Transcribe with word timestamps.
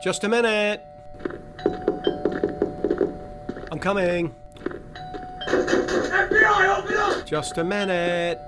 Just 0.00 0.22
a 0.22 0.28
minute. 0.28 0.80
I'm 3.72 3.80
coming. 3.80 4.32
FBI, 5.48 6.78
open 6.78 6.96
up! 6.96 7.26
Just 7.26 7.58
a 7.58 7.64
minute. 7.64 8.38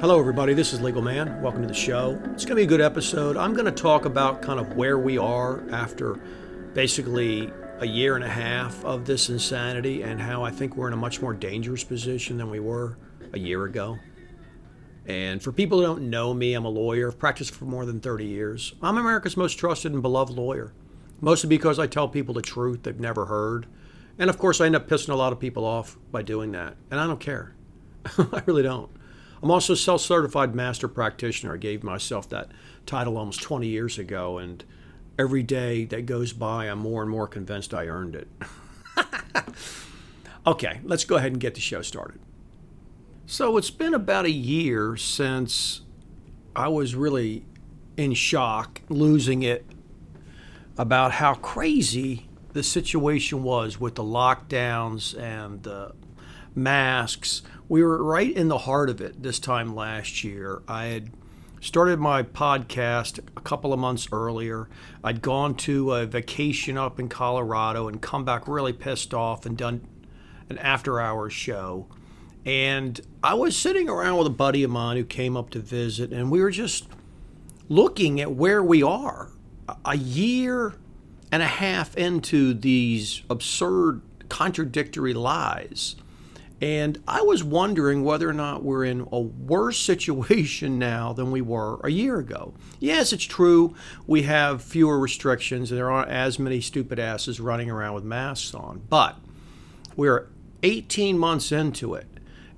Hello, 0.00 0.18
everybody. 0.18 0.54
This 0.54 0.72
is 0.72 0.80
Legal 0.80 1.02
Man. 1.02 1.42
Welcome 1.42 1.60
to 1.60 1.68
the 1.68 1.74
show. 1.74 2.18
It's 2.32 2.46
going 2.46 2.50
to 2.50 2.54
be 2.54 2.62
a 2.62 2.66
good 2.66 2.80
episode. 2.80 3.36
I'm 3.36 3.52
going 3.52 3.66
to 3.66 3.70
talk 3.70 4.06
about 4.06 4.40
kind 4.40 4.58
of 4.58 4.76
where 4.76 4.98
we 4.98 5.18
are 5.18 5.62
after 5.70 6.14
basically 6.72 7.52
a 7.80 7.86
year 7.86 8.14
and 8.14 8.24
a 8.24 8.30
half 8.30 8.82
of 8.82 9.04
this 9.04 9.28
insanity 9.28 10.00
and 10.02 10.18
how 10.18 10.42
I 10.42 10.50
think 10.50 10.74
we're 10.74 10.86
in 10.86 10.94
a 10.94 10.96
much 10.96 11.20
more 11.20 11.34
dangerous 11.34 11.84
position 11.84 12.38
than 12.38 12.48
we 12.48 12.60
were 12.60 12.96
a 13.34 13.38
year 13.38 13.66
ago. 13.66 13.98
And 15.06 15.40
for 15.40 15.52
people 15.52 15.78
who 15.78 15.84
don't 15.84 16.10
know 16.10 16.34
me, 16.34 16.54
I'm 16.54 16.64
a 16.64 16.68
lawyer. 16.68 17.08
I've 17.08 17.18
practiced 17.18 17.54
for 17.54 17.64
more 17.64 17.86
than 17.86 18.00
30 18.00 18.24
years. 18.24 18.74
I'm 18.82 18.98
America's 18.98 19.36
most 19.36 19.54
trusted 19.54 19.92
and 19.92 20.02
beloved 20.02 20.32
lawyer, 20.32 20.72
mostly 21.20 21.48
because 21.48 21.78
I 21.78 21.86
tell 21.86 22.08
people 22.08 22.34
the 22.34 22.42
truth 22.42 22.82
they've 22.82 22.98
never 22.98 23.26
heard. 23.26 23.66
And 24.18 24.28
of 24.28 24.38
course, 24.38 24.60
I 24.60 24.66
end 24.66 24.74
up 24.74 24.88
pissing 24.88 25.10
a 25.10 25.14
lot 25.14 25.32
of 25.32 25.38
people 25.38 25.64
off 25.64 25.96
by 26.10 26.22
doing 26.22 26.52
that. 26.52 26.76
And 26.90 26.98
I 26.98 27.06
don't 27.06 27.20
care. 27.20 27.54
I 28.18 28.42
really 28.46 28.64
don't. 28.64 28.90
I'm 29.42 29.50
also 29.50 29.74
a 29.74 29.76
self 29.76 30.00
certified 30.00 30.54
master 30.54 30.88
practitioner. 30.88 31.54
I 31.54 31.58
gave 31.58 31.84
myself 31.84 32.28
that 32.30 32.50
title 32.84 33.16
almost 33.16 33.42
20 33.42 33.68
years 33.68 33.98
ago. 33.98 34.38
And 34.38 34.64
every 35.18 35.42
day 35.44 35.84
that 35.84 36.06
goes 36.06 36.32
by, 36.32 36.64
I'm 36.64 36.78
more 36.78 37.02
and 37.02 37.10
more 37.10 37.28
convinced 37.28 37.74
I 37.74 37.86
earned 37.86 38.16
it. 38.16 38.28
okay, 40.46 40.80
let's 40.82 41.04
go 41.04 41.16
ahead 41.16 41.32
and 41.32 41.40
get 41.40 41.54
the 41.54 41.60
show 41.60 41.82
started. 41.82 42.18
So 43.28 43.56
it's 43.56 43.70
been 43.70 43.92
about 43.92 44.24
a 44.24 44.30
year 44.30 44.96
since 44.96 45.80
I 46.54 46.68
was 46.68 46.94
really 46.94 47.44
in 47.96 48.14
shock, 48.14 48.82
losing 48.88 49.42
it 49.42 49.66
about 50.78 51.10
how 51.10 51.34
crazy 51.34 52.28
the 52.52 52.62
situation 52.62 53.42
was 53.42 53.80
with 53.80 53.96
the 53.96 54.04
lockdowns 54.04 55.18
and 55.20 55.64
the 55.64 55.92
masks. 56.54 57.42
We 57.68 57.82
were 57.82 58.00
right 58.00 58.30
in 58.30 58.46
the 58.46 58.58
heart 58.58 58.88
of 58.88 59.00
it 59.00 59.20
this 59.20 59.40
time 59.40 59.74
last 59.74 60.22
year. 60.22 60.62
I 60.68 60.84
had 60.84 61.10
started 61.60 61.98
my 61.98 62.22
podcast 62.22 63.18
a 63.36 63.40
couple 63.40 63.72
of 63.72 63.80
months 63.80 64.06
earlier. 64.12 64.68
I'd 65.02 65.20
gone 65.20 65.56
to 65.56 65.94
a 65.94 66.06
vacation 66.06 66.78
up 66.78 67.00
in 67.00 67.08
Colorado 67.08 67.88
and 67.88 68.00
come 68.00 68.24
back 68.24 68.46
really 68.46 68.72
pissed 68.72 69.12
off 69.12 69.44
and 69.44 69.56
done 69.56 69.84
an 70.48 70.58
after 70.58 71.00
hours 71.00 71.32
show 71.32 71.88
and 72.46 73.00
I 73.24 73.34
was 73.34 73.56
sitting 73.56 73.88
around 73.88 74.18
with 74.18 74.28
a 74.28 74.30
buddy 74.30 74.62
of 74.62 74.70
mine 74.70 74.96
who 74.96 75.04
came 75.04 75.36
up 75.36 75.50
to 75.50 75.58
visit, 75.58 76.12
and 76.12 76.30
we 76.30 76.40
were 76.40 76.52
just 76.52 76.86
looking 77.68 78.20
at 78.20 78.30
where 78.32 78.62
we 78.62 78.84
are 78.84 79.30
a 79.84 79.96
year 79.96 80.74
and 81.32 81.42
a 81.42 81.46
half 81.46 81.96
into 81.96 82.54
these 82.54 83.22
absurd, 83.28 84.00
contradictory 84.28 85.12
lies. 85.12 85.96
And 86.62 87.02
I 87.06 87.20
was 87.22 87.42
wondering 87.42 88.04
whether 88.04 88.28
or 88.28 88.32
not 88.32 88.62
we're 88.62 88.84
in 88.84 89.08
a 89.10 89.18
worse 89.18 89.78
situation 89.80 90.78
now 90.78 91.12
than 91.12 91.32
we 91.32 91.40
were 91.40 91.80
a 91.82 91.90
year 91.90 92.20
ago. 92.20 92.54
Yes, 92.78 93.12
it's 93.12 93.24
true, 93.24 93.74
we 94.06 94.22
have 94.22 94.62
fewer 94.62 95.00
restrictions 95.00 95.72
and 95.72 95.78
there 95.78 95.90
aren't 95.90 96.10
as 96.10 96.38
many 96.38 96.60
stupid 96.60 97.00
asses 97.00 97.40
running 97.40 97.70
around 97.70 97.94
with 97.94 98.04
masks 98.04 98.54
on, 98.54 98.82
but 98.88 99.16
we're 99.96 100.28
18 100.62 101.18
months 101.18 101.50
into 101.50 101.94
it 101.94 102.06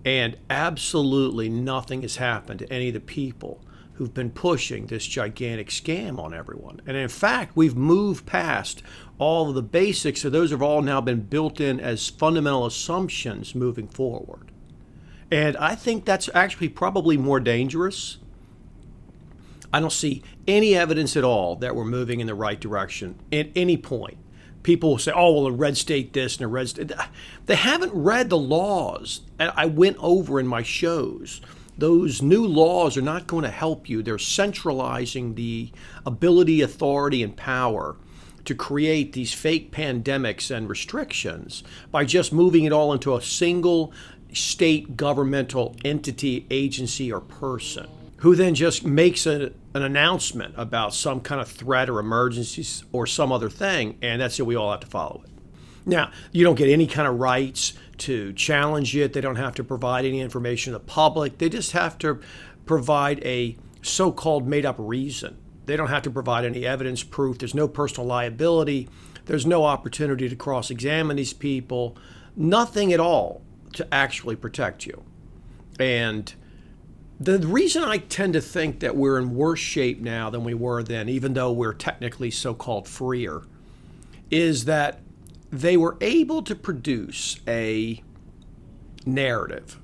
and 0.05 0.37
absolutely 0.49 1.49
nothing 1.49 2.03
has 2.03 2.17
happened 2.17 2.61
to 2.61 2.73
any 2.73 2.89
of 2.89 2.95
the 2.95 3.01
people 3.01 3.61
who've 3.95 4.15
been 4.15 4.31
pushing 4.31 4.87
this 4.87 5.05
gigantic 5.07 5.69
scam 5.69 6.21
on 6.21 6.33
everyone. 6.33 6.81
And 6.87 6.97
in 6.97 7.09
fact, 7.09 7.57
we've 7.57 7.75
moved 7.75 8.27
past 8.27 8.81
all 9.19 9.49
of 9.49 9.57
the 9.57 9.63
basics, 9.63 10.21
so 10.21 10.31
those 10.31 10.53
have 10.53 10.63
all 10.63 10.83
now 10.83 11.01
been 11.01 11.23
built 11.23 11.61
in 11.61 11.81
as 11.81 12.08
fundamental 12.08 12.64
assumptions 12.64 13.57
moving 13.57 13.89
forward. 13.89 14.53
And 15.33 15.57
I 15.57 15.75
think 15.75 16.05
that's 16.05 16.31
actually 16.33 16.69
probably 16.69 17.17
more 17.17 17.41
dangerous. 17.41 18.19
I 19.73 19.81
don't 19.81 19.92
see 19.92 20.23
any 20.47 20.77
evidence 20.77 21.17
at 21.17 21.25
all 21.25 21.57
that 21.57 21.75
we're 21.75 21.85
moving 21.85 22.20
in 22.20 22.29
the 22.29 22.37
right 22.37 22.61
direction 22.61 23.19
at 23.33 23.48
any 23.57 23.77
point 23.77 24.19
people 24.63 24.91
will 24.91 24.98
say, 24.98 25.13
oh, 25.14 25.33
well, 25.33 25.46
a 25.46 25.52
red 25.52 25.77
state 25.77 26.13
this 26.13 26.36
and 26.36 26.45
a 26.45 26.48
red 26.48 26.69
state. 26.69 26.92
They 27.46 27.55
haven't 27.55 27.92
read 27.95 28.30
the 28.30 28.39
laws. 28.39 29.23
I 29.39 29.67
went 29.67 29.96
over 30.01 30.41
in 30.41 30.46
my 30.46 30.63
shows. 30.63 31.41
Those 31.77 32.23
new 32.23 32.45
laws 32.45 32.96
are 32.96 33.02
not 33.02 33.27
going 33.27 33.45
to 33.45 33.51
help 33.51 33.89
you. 33.89 34.02
They're 34.02 34.19
centralizing 34.19 35.35
the 35.35 35.70
ability, 36.05 36.61
authority, 36.61 37.23
and 37.23 37.36
power 37.36 37.96
to 38.45 38.55
create 38.55 39.13
these 39.13 39.33
fake 39.33 39.70
pandemics 39.70 40.55
and 40.55 40.69
restrictions 40.69 41.63
by 41.90 42.05
just 42.05 42.33
moving 42.33 42.64
it 42.64 42.73
all 42.73 42.92
into 42.92 43.14
a 43.14 43.23
single 43.23 43.92
state 44.33 44.96
governmental 44.96 45.77
entity, 45.85 46.46
agency, 46.51 47.13
or 47.13 47.20
person 47.20 47.89
who 48.18 48.34
then 48.34 48.55
just 48.55 48.84
makes 48.84 49.27
a, 49.27 49.52
an 49.74 49.83
announcement 49.83 50.55
about 50.56 50.95
some 50.95 51.20
kind 51.20 51.40
of 51.40 51.48
threat 51.48 51.89
or 51.89 51.98
emergency 51.98 52.84
or 52.92 53.06
some 53.06 53.33
other 53.33 53.48
thing, 53.48 53.96
and 54.02 54.20
that's 54.20 54.39
it. 54.39 54.46
We 54.46 54.56
all 54.56 54.70
have 54.70 54.80
to 54.80 54.86
follow 54.86 55.23
it. 55.24 55.30
Now, 55.86 56.11
you 56.33 56.45
don't 56.45 56.57
get 56.57 56.68
any 56.68 56.86
kind 56.86 57.08
of 57.08 57.18
rights 57.18 57.73
to 57.98 58.33
challenge 58.34 58.95
it. 58.95 59.12
They 59.12 59.20
don't 59.20 59.36
have 59.36 59.55
to 59.55 59.64
provide 59.64 60.05
any 60.05 60.20
information 60.20 60.73
to 60.73 60.78
the 60.78 60.84
public. 60.84 61.39
They 61.39 61.48
just 61.48 61.73
have 61.73 61.96
to 61.98 62.20
provide 62.67 63.24
a 63.24 63.57
so 63.83 64.12
called 64.12 64.46
made 64.46 64.67
up 64.67 64.77
reason. 64.78 65.39
They 65.67 65.77
don't 65.77 65.89
have 65.89 66.02
to 66.02 66.11
provide 66.11 66.45
any 66.45 66.67
evidence, 66.67 67.02
proof. 67.02 67.39
There's 67.39 67.55
no 67.55 67.68
personal 67.68 68.07
liability. 68.07 68.89
There's 69.27 69.46
no 69.46 69.64
opportunity 69.64 70.28
to 70.28 70.36
cross 70.36 70.70
examine 70.70 71.17
these 71.17 71.33
people. 71.33 71.96
Nothing 72.36 72.92
at 72.92 73.01
all 73.01 73.42
to 73.74 73.86
actually 73.92 74.36
protect 74.36 74.86
you. 74.86 75.05
And 75.78 76.33
the 77.20 77.39
reason 77.39 77.83
I 77.83 77.98
tend 77.98 78.34
to 78.34 78.40
think 78.40 78.80
that 78.80 78.96
we're 78.96 79.18
in 79.18 79.34
worse 79.34 79.58
shape 79.61 80.01
now 80.01 80.30
than 80.30 80.45
we 80.45 80.55
were 80.55 80.83
then, 80.83 81.08
even 81.08 81.34
though 81.34 81.52
we're 81.52 81.74
technically 81.74 82.30
so 82.30 82.55
called 82.55 82.86
freer, 82.86 83.42
is 84.30 84.67
that 84.67 85.01
they 85.51 85.77
were 85.77 85.96
able 86.01 86.42
to 86.42 86.55
produce 86.55 87.40
a 87.48 88.02
narrative 89.05 89.80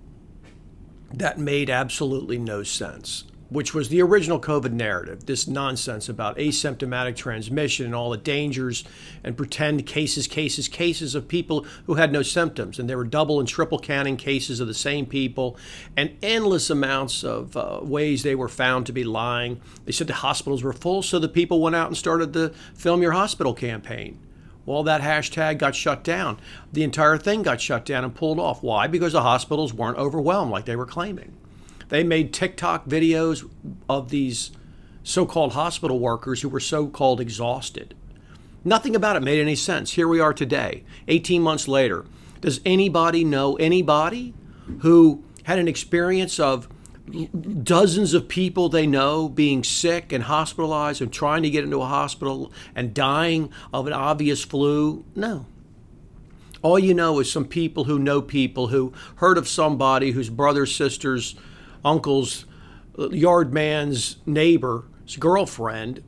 that 1.13 1.39
made 1.39 1.71
absolutely 1.71 2.39
no 2.39 2.63
sense 2.63 3.25
which 3.51 3.75
was 3.75 3.89
the 3.89 4.03
original 4.03 4.41
COVID 4.41 4.73
narrative, 4.73 5.27
this 5.27 5.47
nonsense 5.47 6.09
about 6.09 6.37
asymptomatic 6.39 7.17
transmission 7.17 7.87
and 7.87 7.95
all 7.95 8.11
the 8.11 8.17
dangers 8.17 8.85
and 9.23 9.37
pretend 9.37 9.87
cases, 9.87 10.27
cases, 10.27 10.69
cases 10.69 11.15
of 11.15 11.29
people 11.29 11.67
who 11.87 11.95
had 11.95 12.13
no 12.13 12.23
symptoms. 12.23 12.79
And 12.79 12.89
there 12.89 12.97
were 12.97 13.05
double 13.05 13.39
and 13.39 13.49
triple 13.49 13.79
counting 13.79 14.17
cases 14.17 14.61
of 14.61 14.67
the 14.67 14.75
same 14.75 15.07
people 15.07 15.57
and 15.97 16.17
endless 16.23 16.71
amounts 16.71 17.23
of 17.23 17.57
uh, 17.57 17.81
ways 17.83 18.23
they 18.23 18.35
were 18.35 18.49
found 18.49 18.87
to 18.87 18.93
be 18.93 19.05
lying. 19.05 19.61
They 19.85 19.93
said 19.93 20.07
the 20.07 20.15
hospitals 20.15 20.63
were 20.63 20.73
full, 20.73 21.03
so 21.03 21.19
the 21.19 21.29
people 21.29 21.61
went 21.61 21.77
out 21.77 21.89
and 21.89 21.97
started 21.97 22.33
the 22.33 22.51
Film 22.75 23.03
Your 23.03 23.13
Hospital 23.13 23.55
campaign. 23.55 24.19
Well, 24.67 24.83
that 24.85 25.03
hashtag 25.03 25.59
got 25.59 25.75
shut 25.75 26.03
down. 26.03 26.39
The 26.73 26.85
entire 26.85 27.19
thing 27.19 27.43
got 27.43 27.61
shut 27.61 27.85
down 27.85 28.03
and 28.03 28.15
pulled 28.15 28.39
off. 28.39 28.63
Why? 28.63 28.87
Because 28.87 29.13
the 29.13 29.21
hospitals 29.23 29.75
weren't 29.75 29.99
overwhelmed 29.99 30.51
like 30.51 30.65
they 30.65 30.77
were 30.77 30.87
claiming. 30.87 31.37
They 31.89 32.03
made 32.03 32.33
TikTok 32.33 32.87
videos 32.87 33.49
of 33.89 34.11
these 34.11 34.51
so 35.03 35.27
called 35.27 35.53
hospital 35.53 35.99
workers 35.99 36.43
who 36.43 36.49
were 36.49 36.61
so 36.61 36.87
called 36.87 37.21
exhausted. 37.21 37.95
Nothing 38.65 38.97
about 38.97 39.17
it 39.17 39.23
made 39.23 39.41
any 39.41 39.55
sense. 39.55 39.93
Here 39.93 40.09
we 40.09 40.21
are 40.21 40.33
today, 40.33 40.85
18 41.09 41.43
months 41.43 41.69
later. 41.69 42.07
Does 42.41 42.61
anybody 42.65 43.25
know 43.25 43.57
anybody 43.57 44.35
who 44.81 45.23
had 45.45 45.59
an 45.59 45.69
experience 45.69 46.41
of 46.41 46.69
dozens 47.63 48.15
of 48.15 48.29
people 48.29 48.71
they 48.71 48.87
know 48.87 49.29
being 49.29 49.63
sick 49.63 50.11
and 50.13 50.25
hospitalized 50.25 51.03
and 51.03 51.13
trying 51.13 51.43
to 51.43 51.51
get 51.51 51.65
into 51.65 51.83
a 51.83 51.87
hospital 51.87 52.51
and 52.75 52.95
dying 52.95 53.51
of 53.73 53.87
an 53.87 53.93
obvious 53.93 54.43
flu? 54.43 55.05
No. 55.15 55.47
All 56.63 56.79
you 56.79 56.95
know 56.95 57.21
is 57.21 57.31
some 57.31 57.45
people 57.45 57.85
who 57.85 57.99
know 57.99 58.23
people 58.23 58.69
who 58.69 58.95
heard 59.17 59.37
of 59.37 59.47
somebody 59.47 60.13
whose 60.13 60.31
brother, 60.31 60.65
sisters, 60.65 61.35
uncle's 61.85 62.47
yard 62.97 63.53
man's 63.53 64.17
neighbor's 64.27 65.17
girlfriend 65.19 66.03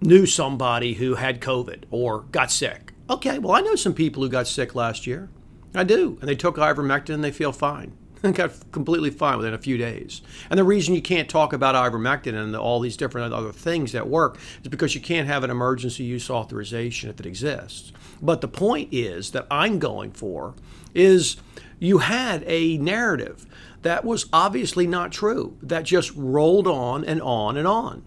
knew 0.00 0.26
somebody 0.26 0.94
who 0.94 1.14
had 1.14 1.40
COVID 1.40 1.84
or 1.90 2.20
got 2.30 2.50
sick. 2.50 2.92
Okay, 3.08 3.38
well, 3.38 3.52
I 3.52 3.60
know 3.60 3.74
some 3.74 3.94
people 3.94 4.22
who 4.22 4.28
got 4.28 4.46
sick 4.46 4.74
last 4.74 5.06
year. 5.06 5.30
I 5.74 5.84
do. 5.84 6.18
And 6.20 6.28
they 6.28 6.36
took 6.36 6.56
ivermectin 6.56 7.14
and 7.14 7.24
they 7.24 7.32
feel 7.32 7.52
fine. 7.52 7.96
got 8.32 8.52
completely 8.72 9.10
fine 9.10 9.36
within 9.36 9.54
a 9.54 9.58
few 9.58 9.76
days. 9.76 10.22
And 10.50 10.58
the 10.58 10.64
reason 10.64 10.94
you 10.94 11.02
can't 11.02 11.28
talk 11.28 11.52
about 11.52 11.74
ivermectin 11.74 12.34
and 12.34 12.56
all 12.56 12.80
these 12.80 12.96
different 12.96 13.32
other 13.32 13.52
things 13.52 13.92
that 13.92 14.08
work 14.08 14.38
is 14.62 14.68
because 14.68 14.94
you 14.94 15.00
can't 15.00 15.26
have 15.26 15.44
an 15.44 15.50
emergency 15.50 16.04
use 16.04 16.30
authorization 16.30 17.10
if 17.10 17.20
it 17.20 17.26
exists. 17.26 17.92
But 18.22 18.40
the 18.40 18.48
point 18.48 18.88
is 18.92 19.32
that 19.32 19.46
I'm 19.50 19.78
going 19.78 20.12
for 20.12 20.54
is 20.94 21.36
you 21.78 21.98
had 21.98 22.44
a 22.46 22.78
narrative 22.78 23.46
that 23.82 24.04
was 24.04 24.26
obviously 24.32 24.86
not 24.86 25.12
true, 25.12 25.58
that 25.62 25.84
just 25.84 26.14
rolled 26.16 26.66
on 26.66 27.04
and 27.04 27.20
on 27.20 27.56
and 27.58 27.68
on. 27.68 28.02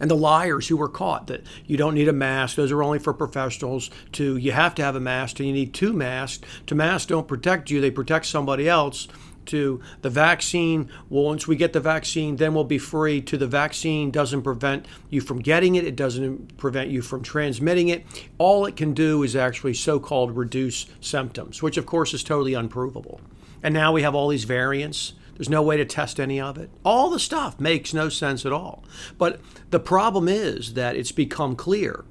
And 0.00 0.10
the 0.10 0.16
liars 0.16 0.68
who 0.68 0.76
were 0.76 0.88
caught 0.88 1.26
that 1.28 1.42
you 1.66 1.76
don't 1.76 1.94
need 1.94 2.08
a 2.08 2.12
mask, 2.12 2.56
those 2.56 2.72
are 2.72 2.82
only 2.82 2.98
for 2.98 3.12
professionals, 3.12 3.90
to 4.12 4.36
you 4.36 4.52
have 4.52 4.74
to 4.76 4.82
have 4.82 4.96
a 4.96 5.00
mask, 5.00 5.38
and 5.38 5.48
you 5.48 5.54
need 5.54 5.74
two 5.74 5.92
masks. 5.92 6.46
To 6.66 6.74
masks 6.74 7.06
don't 7.06 7.28
protect 7.28 7.70
you, 7.70 7.80
they 7.80 7.90
protect 7.90 8.26
somebody 8.26 8.68
else. 8.68 9.08
To 9.46 9.82
the 10.00 10.08
vaccine, 10.08 10.88
well, 11.10 11.24
once 11.24 11.46
we 11.46 11.56
get 11.56 11.74
the 11.74 11.80
vaccine, 11.80 12.36
then 12.36 12.54
we'll 12.54 12.64
be 12.64 12.78
free. 12.78 13.20
To 13.20 13.36
the 13.36 13.46
vaccine 13.46 14.10
doesn't 14.10 14.40
prevent 14.40 14.86
you 15.10 15.20
from 15.20 15.40
getting 15.40 15.74
it, 15.74 15.84
it 15.86 15.96
doesn't 15.96 16.56
prevent 16.56 16.88
you 16.88 17.02
from 17.02 17.22
transmitting 17.22 17.88
it. 17.88 18.06
All 18.38 18.64
it 18.64 18.74
can 18.74 18.94
do 18.94 19.22
is 19.22 19.36
actually 19.36 19.74
so 19.74 20.00
called 20.00 20.34
reduce 20.34 20.86
symptoms, 21.02 21.62
which 21.62 21.76
of 21.76 21.84
course 21.84 22.14
is 22.14 22.24
totally 22.24 22.54
unprovable. 22.54 23.20
And 23.62 23.74
now 23.74 23.92
we 23.92 24.00
have 24.00 24.14
all 24.14 24.28
these 24.28 24.44
variants 24.44 25.12
there's 25.36 25.48
no 25.48 25.62
way 25.62 25.76
to 25.76 25.84
test 25.84 26.20
any 26.20 26.40
of 26.40 26.58
it. 26.58 26.70
All 26.84 27.10
the 27.10 27.18
stuff 27.18 27.58
makes 27.58 27.92
no 27.92 28.08
sense 28.08 28.46
at 28.46 28.52
all. 28.52 28.84
But 29.18 29.40
the 29.70 29.80
problem 29.80 30.28
is 30.28 30.74
that 30.74 30.96
it's 30.96 31.12
become 31.12 31.56
clear 31.56 32.04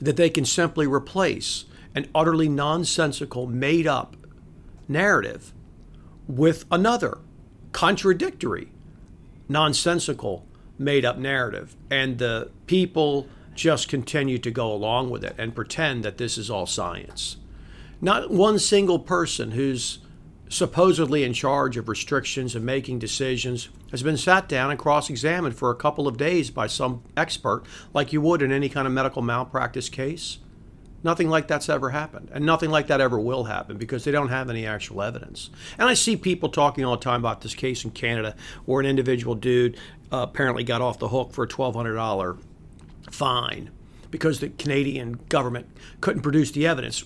that 0.00 0.16
they 0.16 0.30
can 0.30 0.44
simply 0.44 0.86
replace 0.86 1.64
an 1.94 2.08
utterly 2.14 2.48
nonsensical, 2.48 3.46
made 3.46 3.86
up 3.86 4.16
narrative 4.88 5.52
with 6.26 6.64
another 6.70 7.18
contradictory, 7.72 8.72
nonsensical, 9.48 10.44
made 10.78 11.04
up 11.04 11.18
narrative. 11.18 11.76
And 11.90 12.18
the 12.18 12.50
people 12.66 13.28
just 13.54 13.88
continue 13.88 14.38
to 14.38 14.50
go 14.50 14.72
along 14.72 15.10
with 15.10 15.22
it 15.22 15.34
and 15.38 15.54
pretend 15.54 16.02
that 16.04 16.18
this 16.18 16.36
is 16.36 16.50
all 16.50 16.66
science. 16.66 17.36
Not 18.00 18.30
one 18.30 18.58
single 18.58 18.98
person 18.98 19.52
who's 19.52 19.98
supposedly 20.52 21.24
in 21.24 21.32
charge 21.32 21.78
of 21.78 21.88
restrictions 21.88 22.54
and 22.54 22.64
making 22.64 22.98
decisions, 22.98 23.70
has 23.90 24.02
been 24.02 24.18
sat 24.18 24.48
down 24.50 24.70
and 24.70 24.78
cross 24.78 25.08
examined 25.08 25.56
for 25.56 25.70
a 25.70 25.74
couple 25.74 26.06
of 26.06 26.18
days 26.18 26.50
by 26.50 26.66
some 26.66 27.02
expert, 27.16 27.62
like 27.94 28.12
you 28.12 28.20
would 28.20 28.42
in 28.42 28.52
any 28.52 28.68
kind 28.68 28.86
of 28.86 28.92
medical 28.92 29.22
malpractice 29.22 29.88
case. 29.88 30.38
Nothing 31.02 31.30
like 31.30 31.48
that's 31.48 31.70
ever 31.70 31.88
happened, 31.88 32.28
and 32.34 32.44
nothing 32.44 32.70
like 32.70 32.86
that 32.88 33.00
ever 33.00 33.18
will 33.18 33.44
happen 33.44 33.78
because 33.78 34.04
they 34.04 34.10
don't 34.10 34.28
have 34.28 34.50
any 34.50 34.66
actual 34.66 35.00
evidence. 35.00 35.48
And 35.78 35.88
I 35.88 35.94
see 35.94 36.16
people 36.16 36.50
talking 36.50 36.84
all 36.84 36.96
the 36.96 37.02
time 37.02 37.20
about 37.20 37.40
this 37.40 37.54
case 37.54 37.82
in 37.82 37.90
Canada 37.90 38.36
where 38.66 38.80
an 38.80 38.86
individual 38.86 39.34
dude 39.34 39.78
uh, 40.12 40.18
apparently 40.18 40.64
got 40.64 40.82
off 40.82 40.98
the 40.98 41.08
hook 41.08 41.32
for 41.32 41.44
a 41.44 41.48
$1,200 41.48 42.38
fine 43.10 43.70
because 44.10 44.40
the 44.40 44.50
Canadian 44.50 45.14
government 45.30 45.66
couldn't 46.02 46.22
produce 46.22 46.50
the 46.50 46.66
evidence. 46.66 47.02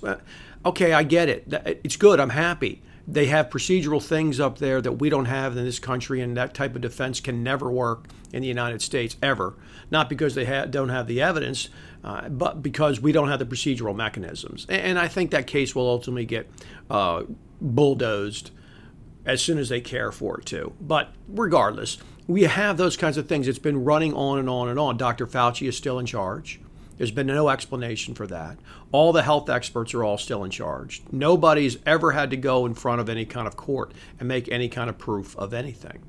Okay, 0.67 0.93
I 0.93 1.05
get 1.05 1.29
it. 1.29 1.81
It's 1.85 1.97
good. 1.97 2.19
I'm 2.19 2.31
happy 2.31 2.83
they 3.09 3.27
have 3.27 3.51
procedural 3.51 4.03
things 4.03 4.41
up 4.41 4.59
there 4.59 4.81
that 4.81 4.93
we 4.93 5.09
don't 5.09 5.27
have 5.27 5.57
in 5.57 5.65
this 5.65 5.79
country, 5.79 6.21
and 6.21 6.37
that 6.37 6.55
type 6.55 6.75
of 6.75 6.81
defense 6.81 7.21
can 7.21 7.43
never 7.43 7.71
work 7.71 8.09
in 8.33 8.43
the 8.43 8.49
United 8.49 8.83
States 8.83 9.17
ever. 9.23 9.55
Not 9.91 10.09
because 10.09 10.35
they 10.35 10.45
ha- 10.45 10.67
don't 10.67 10.89
have 10.89 11.07
the 11.07 11.23
evidence, 11.23 11.69
uh, 12.03 12.29
but 12.29 12.63
because 12.63 13.01
we 13.01 13.13
don't 13.13 13.29
have 13.29 13.39
the 13.39 13.47
procedural 13.47 13.95
mechanisms. 13.95 14.67
And, 14.69 14.83
and 14.83 14.99
I 14.99 15.07
think 15.07 15.31
that 15.31 15.47
case 15.47 15.75
will 15.75 15.89
ultimately 15.89 16.25
get 16.25 16.51
uh, 16.91 17.23
bulldozed 17.61 18.51
as 19.25 19.41
soon 19.41 19.59
as 19.59 19.69
they 19.69 19.81
care 19.81 20.11
for 20.11 20.41
it 20.41 20.47
to. 20.47 20.73
But 20.81 21.13
regardless, 21.29 21.99
we 22.27 22.43
have 22.43 22.77
those 22.77 22.97
kinds 22.97 23.17
of 23.17 23.29
things. 23.29 23.47
It's 23.47 23.59
been 23.59 23.85
running 23.85 24.15
on 24.15 24.39
and 24.39 24.51
on 24.51 24.69
and 24.69 24.79
on. 24.79 24.97
Dr. 24.97 25.27
Fauci 25.27 25.69
is 25.69 25.77
still 25.77 26.01
in 26.01 26.07
charge. 26.07 26.61
There's 26.97 27.11
been 27.11 27.27
no 27.27 27.49
explanation 27.49 28.15
for 28.15 28.27
that. 28.27 28.59
All 28.93 29.13
the 29.13 29.23
health 29.23 29.51
experts 29.51 29.93
are 29.95 30.03
all 30.03 30.19
still 30.19 30.45
in 30.45 30.51
charge. 30.51 31.03
Nobody's 31.13 31.79
ever 31.85 32.13
had 32.13 32.31
to 32.31 32.37
go 32.37 32.67
in 32.67 32.75
front 32.75 33.01
of 33.01 33.09
any 33.09 33.25
kind 33.25 33.47
of 33.47 33.57
court 33.57 33.93
and 34.19 34.29
make 34.29 34.51
any 34.51 34.69
kind 34.69 34.89
of 34.89 34.99
proof 34.99 35.37
of 35.37 35.53
anything. 35.53 36.03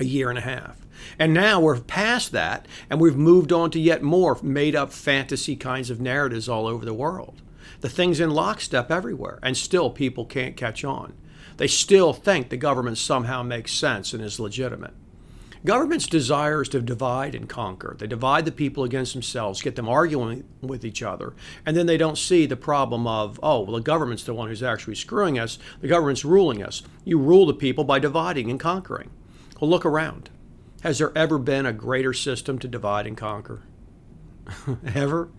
A 0.00 0.04
year 0.04 0.28
and 0.28 0.38
a 0.38 0.42
half. 0.42 0.86
And 1.18 1.32
now 1.32 1.60
we're 1.60 1.80
past 1.80 2.32
that 2.32 2.66
and 2.90 3.00
we've 3.00 3.16
moved 3.16 3.52
on 3.52 3.70
to 3.70 3.80
yet 3.80 4.02
more 4.02 4.38
made 4.42 4.76
up 4.76 4.92
fantasy 4.92 5.56
kinds 5.56 5.90
of 5.90 6.00
narratives 6.00 6.48
all 6.48 6.66
over 6.66 6.84
the 6.84 6.94
world. 6.94 7.40
The 7.80 7.88
thing's 7.88 8.20
in 8.20 8.30
lockstep 8.30 8.90
everywhere, 8.90 9.38
and 9.42 9.56
still 9.56 9.90
people 9.90 10.24
can't 10.24 10.56
catch 10.56 10.84
on. 10.84 11.14
They 11.58 11.68
still 11.68 12.12
think 12.12 12.48
the 12.48 12.56
government 12.56 12.98
somehow 12.98 13.42
makes 13.42 13.72
sense 13.72 14.12
and 14.12 14.22
is 14.22 14.40
legitimate. 14.40 14.94
Government's 15.64 16.06
desire 16.06 16.62
is 16.62 16.68
to 16.70 16.80
divide 16.80 17.34
and 17.34 17.48
conquer. 17.48 17.96
They 17.98 18.06
divide 18.06 18.44
the 18.44 18.52
people 18.52 18.84
against 18.84 19.12
themselves, 19.12 19.62
get 19.62 19.76
them 19.76 19.88
arguing 19.88 20.44
with 20.60 20.84
each 20.84 21.02
other, 21.02 21.34
and 21.66 21.76
then 21.76 21.86
they 21.86 21.96
don't 21.96 22.18
see 22.18 22.46
the 22.46 22.56
problem 22.56 23.06
of, 23.06 23.40
oh, 23.42 23.60
well, 23.60 23.76
the 23.76 23.82
government's 23.82 24.24
the 24.24 24.34
one 24.34 24.48
who's 24.48 24.62
actually 24.62 24.94
screwing 24.94 25.38
us. 25.38 25.58
The 25.80 25.88
government's 25.88 26.24
ruling 26.24 26.62
us. 26.62 26.82
You 27.04 27.18
rule 27.18 27.46
the 27.46 27.54
people 27.54 27.84
by 27.84 27.98
dividing 27.98 28.50
and 28.50 28.60
conquering. 28.60 29.10
Well, 29.60 29.70
look 29.70 29.84
around. 29.84 30.30
Has 30.82 30.98
there 30.98 31.16
ever 31.16 31.38
been 31.38 31.66
a 31.66 31.72
greater 31.72 32.12
system 32.12 32.58
to 32.60 32.68
divide 32.68 33.06
and 33.06 33.16
conquer? 33.16 33.62
ever? 34.94 35.30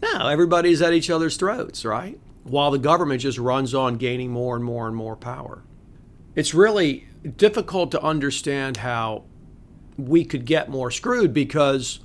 No, 0.00 0.28
everybody's 0.28 0.80
at 0.80 0.92
each 0.92 1.10
other's 1.10 1.36
throats, 1.36 1.84
right? 1.84 2.20
While 2.44 2.70
the 2.70 2.78
government 2.78 3.22
just 3.22 3.38
runs 3.38 3.74
on 3.74 3.96
gaining 3.96 4.30
more 4.30 4.54
and 4.54 4.64
more 4.64 4.86
and 4.86 4.94
more 4.94 5.16
power. 5.16 5.64
It's 6.36 6.54
really 6.54 7.08
difficult 7.36 7.90
to 7.90 8.02
understand 8.02 8.78
how 8.78 9.24
we 9.98 10.24
could 10.24 10.44
get 10.44 10.70
more 10.70 10.90
screwed 10.90 11.34
because 11.34 12.00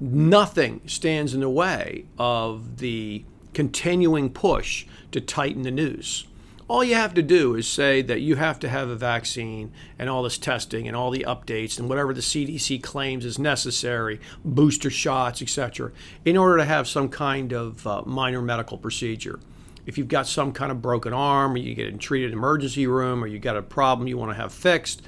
nothing 0.00 0.80
stands 0.86 1.34
in 1.34 1.40
the 1.40 1.50
way 1.50 2.06
of 2.18 2.78
the 2.78 3.24
continuing 3.52 4.30
push 4.30 4.86
to 5.12 5.20
tighten 5.20 5.62
the 5.62 5.70
noose. 5.70 6.26
All 6.66 6.82
you 6.82 6.94
have 6.94 7.12
to 7.14 7.22
do 7.22 7.54
is 7.54 7.68
say 7.68 8.00
that 8.02 8.20
you 8.20 8.36
have 8.36 8.58
to 8.60 8.70
have 8.70 8.88
a 8.88 8.96
vaccine 8.96 9.70
and 9.98 10.08
all 10.08 10.22
this 10.22 10.38
testing 10.38 10.88
and 10.88 10.96
all 10.96 11.10
the 11.10 11.24
updates 11.28 11.78
and 11.78 11.90
whatever 11.90 12.14
the 12.14 12.22
CDC 12.22 12.82
claims 12.82 13.26
is 13.26 13.38
necessary, 13.38 14.18
booster 14.44 14.88
shots, 14.88 15.42
etc., 15.42 15.92
in 16.24 16.38
order 16.38 16.56
to 16.56 16.64
have 16.64 16.88
some 16.88 17.10
kind 17.10 17.52
of 17.52 17.86
uh, 17.86 18.02
minor 18.06 18.40
medical 18.40 18.78
procedure. 18.78 19.40
If 19.84 19.98
you've 19.98 20.08
got 20.08 20.26
some 20.26 20.52
kind 20.52 20.72
of 20.72 20.80
broken 20.80 21.12
arm, 21.12 21.52
or 21.52 21.58
you 21.58 21.74
get 21.74 22.00
treated 22.00 22.30
in 22.30 22.32
an 22.32 22.38
emergency 22.38 22.86
room, 22.86 23.22
or 23.22 23.26
you 23.26 23.38
got 23.38 23.58
a 23.58 23.62
problem 23.62 24.08
you 24.08 24.16
want 24.16 24.30
to 24.30 24.36
have 24.36 24.50
fixed, 24.52 25.02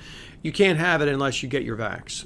you 0.47 0.53
can't 0.53 0.79
have 0.79 1.03
it 1.03 1.09
unless 1.09 1.43
you 1.43 1.49
get 1.49 1.65
your 1.65 1.77
vax. 1.77 2.25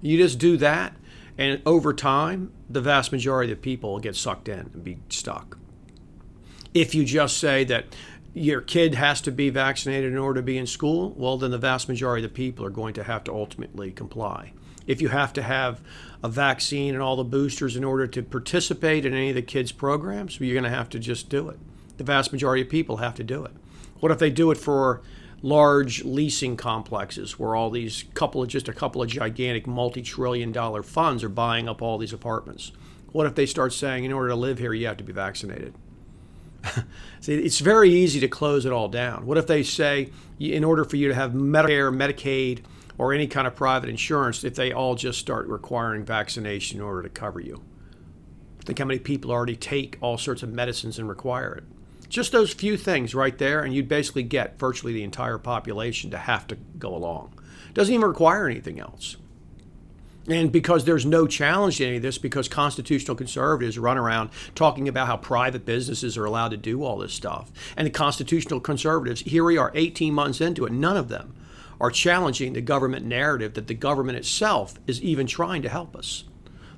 You 0.00 0.16
just 0.16 0.38
do 0.38 0.56
that, 0.58 0.94
and 1.36 1.60
over 1.66 1.92
time, 1.92 2.52
the 2.70 2.80
vast 2.80 3.10
majority 3.10 3.50
of 3.52 3.60
people 3.60 3.98
get 3.98 4.14
sucked 4.14 4.48
in 4.48 4.60
and 4.60 4.84
be 4.84 4.98
stuck. 5.08 5.58
If 6.72 6.94
you 6.94 7.04
just 7.04 7.36
say 7.36 7.64
that 7.64 7.96
your 8.32 8.60
kid 8.60 8.94
has 8.94 9.20
to 9.22 9.32
be 9.32 9.50
vaccinated 9.50 10.12
in 10.12 10.18
order 10.18 10.38
to 10.38 10.44
be 10.44 10.56
in 10.56 10.68
school, 10.68 11.12
well, 11.16 11.36
then 11.36 11.50
the 11.50 11.58
vast 11.58 11.88
majority 11.88 12.24
of 12.24 12.30
the 12.30 12.36
people 12.36 12.64
are 12.64 12.70
going 12.70 12.94
to 12.94 13.02
have 13.02 13.24
to 13.24 13.32
ultimately 13.32 13.90
comply. 13.90 14.52
If 14.86 15.02
you 15.02 15.08
have 15.08 15.32
to 15.32 15.42
have 15.42 15.80
a 16.22 16.28
vaccine 16.28 16.94
and 16.94 17.02
all 17.02 17.16
the 17.16 17.24
boosters 17.24 17.74
in 17.74 17.82
order 17.82 18.06
to 18.06 18.22
participate 18.22 19.04
in 19.04 19.14
any 19.14 19.30
of 19.30 19.34
the 19.34 19.42
kids' 19.42 19.72
programs, 19.72 20.38
you're 20.38 20.54
going 20.54 20.62
to 20.62 20.70
have 20.70 20.90
to 20.90 21.00
just 21.00 21.28
do 21.28 21.48
it. 21.48 21.58
The 21.96 22.04
vast 22.04 22.30
majority 22.30 22.62
of 22.62 22.68
people 22.68 22.98
have 22.98 23.16
to 23.16 23.24
do 23.24 23.44
it. 23.44 23.52
What 23.98 24.12
if 24.12 24.20
they 24.20 24.30
do 24.30 24.52
it 24.52 24.58
for 24.58 25.02
large 25.40 26.04
leasing 26.04 26.56
complexes 26.56 27.38
where 27.38 27.54
all 27.54 27.70
these 27.70 28.04
couple 28.14 28.42
of 28.42 28.48
just 28.48 28.68
a 28.68 28.72
couple 28.72 29.02
of 29.02 29.08
gigantic 29.08 29.66
multi-trillion 29.66 30.50
dollar 30.50 30.82
funds 30.82 31.22
are 31.22 31.28
buying 31.28 31.68
up 31.68 31.80
all 31.80 31.98
these 31.98 32.12
apartments 32.12 32.72
what 33.12 33.26
if 33.26 33.34
they 33.34 33.46
start 33.46 33.72
saying 33.72 34.04
in 34.04 34.12
order 34.12 34.28
to 34.28 34.34
live 34.34 34.58
here 34.58 34.72
you 34.72 34.86
have 34.86 34.96
to 34.96 35.04
be 35.04 35.12
vaccinated 35.12 35.74
See, 37.20 37.34
it's 37.34 37.60
very 37.60 37.90
easy 37.90 38.20
to 38.20 38.28
close 38.28 38.66
it 38.66 38.72
all 38.72 38.88
down. 38.88 39.26
What 39.26 39.38
if 39.38 39.46
they 39.46 39.62
say, 39.62 40.10
in 40.38 40.64
order 40.64 40.84
for 40.84 40.96
you 40.96 41.08
to 41.08 41.14
have 41.14 41.32
Medicare, 41.32 41.94
Medicaid, 41.94 42.64
or 42.96 43.12
any 43.12 43.26
kind 43.26 43.46
of 43.46 43.54
private 43.54 43.88
insurance, 43.88 44.42
if 44.44 44.54
they 44.54 44.72
all 44.72 44.94
just 44.94 45.18
start 45.18 45.46
requiring 45.46 46.04
vaccination 46.04 46.78
in 46.78 46.84
order 46.84 47.02
to 47.02 47.08
cover 47.08 47.40
you? 47.40 47.62
Think 48.64 48.78
how 48.78 48.84
many 48.84 48.98
people 48.98 49.30
already 49.30 49.56
take 49.56 49.98
all 50.00 50.18
sorts 50.18 50.42
of 50.42 50.52
medicines 50.52 50.98
and 50.98 51.08
require 51.08 51.54
it. 51.54 51.64
Just 52.08 52.32
those 52.32 52.52
few 52.52 52.76
things 52.76 53.14
right 53.14 53.36
there, 53.36 53.62
and 53.62 53.74
you'd 53.74 53.88
basically 53.88 54.22
get 54.22 54.58
virtually 54.58 54.92
the 54.92 55.02
entire 55.02 55.38
population 55.38 56.10
to 56.10 56.18
have 56.18 56.46
to 56.46 56.56
go 56.78 56.94
along. 56.94 57.34
Doesn't 57.74 57.94
even 57.94 58.08
require 58.08 58.48
anything 58.48 58.80
else. 58.80 59.16
And 60.28 60.52
because 60.52 60.84
there's 60.84 61.06
no 61.06 61.26
challenge 61.26 61.78
to 61.78 61.86
any 61.86 61.96
of 61.96 62.02
this, 62.02 62.18
because 62.18 62.48
constitutional 62.48 63.16
conservatives 63.16 63.78
run 63.78 63.96
around 63.96 64.30
talking 64.54 64.86
about 64.86 65.06
how 65.06 65.16
private 65.16 65.64
businesses 65.64 66.18
are 66.18 66.24
allowed 66.26 66.50
to 66.50 66.56
do 66.58 66.84
all 66.84 66.98
this 66.98 67.14
stuff. 67.14 67.50
And 67.76 67.86
the 67.86 67.90
constitutional 67.90 68.60
conservatives, 68.60 69.22
here 69.22 69.44
we 69.44 69.56
are 69.56 69.72
18 69.74 70.12
months 70.12 70.40
into 70.40 70.66
it, 70.66 70.72
none 70.72 70.96
of 70.96 71.08
them 71.08 71.34
are 71.80 71.90
challenging 71.90 72.52
the 72.52 72.60
government 72.60 73.06
narrative 73.06 73.54
that 73.54 73.68
the 73.68 73.74
government 73.74 74.18
itself 74.18 74.74
is 74.86 75.00
even 75.00 75.26
trying 75.26 75.62
to 75.62 75.68
help 75.68 75.96
us. 75.96 76.24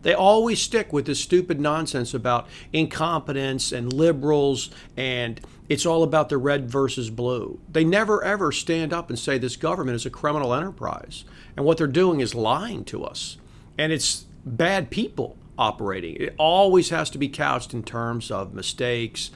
They 0.03 0.15
always 0.15 0.61
stick 0.61 0.93
with 0.93 1.07
this 1.07 1.21
stupid 1.21 1.61
nonsense 1.61 2.15
about 2.15 2.49
incompetence 2.73 3.73
and 3.73 3.93
liberals 3.93 4.71
and 4.97 5.41
it's 5.69 5.87
all 5.87 6.03
about 6.03 6.29
the 6.31 6.39
red 6.39 6.69
versus 6.71 7.11
blue. 7.11 7.61
They 7.71 7.85
never 7.85 8.25
ever 8.25 8.51
stand 8.51 8.93
up 8.93 9.09
and 9.09 9.19
say 9.19 9.39
this 9.39 9.57
government 9.57 9.97
is 9.97 10.07
a 10.07 10.11
criminal 10.11 10.53
enterprise. 10.53 11.25
And 11.57 11.65
what 11.65 11.79
they're 11.79 11.87
doing 11.87 12.21
is 12.21 12.35
lying 12.35 12.85
to 12.87 13.05
us. 13.05 13.37
And 13.79 13.93
it's 13.93 14.27
bad 14.45 14.91
people 14.91 15.37
operating. 15.59 16.17
It 16.17 16.35
always 16.39 16.91
has 16.91 17.11
to 17.11 17.19
be 17.19 17.29
couched 17.29 17.73
in 17.75 17.83
terms 17.85 18.31
of 18.31 18.55
mistakes 18.55 19.31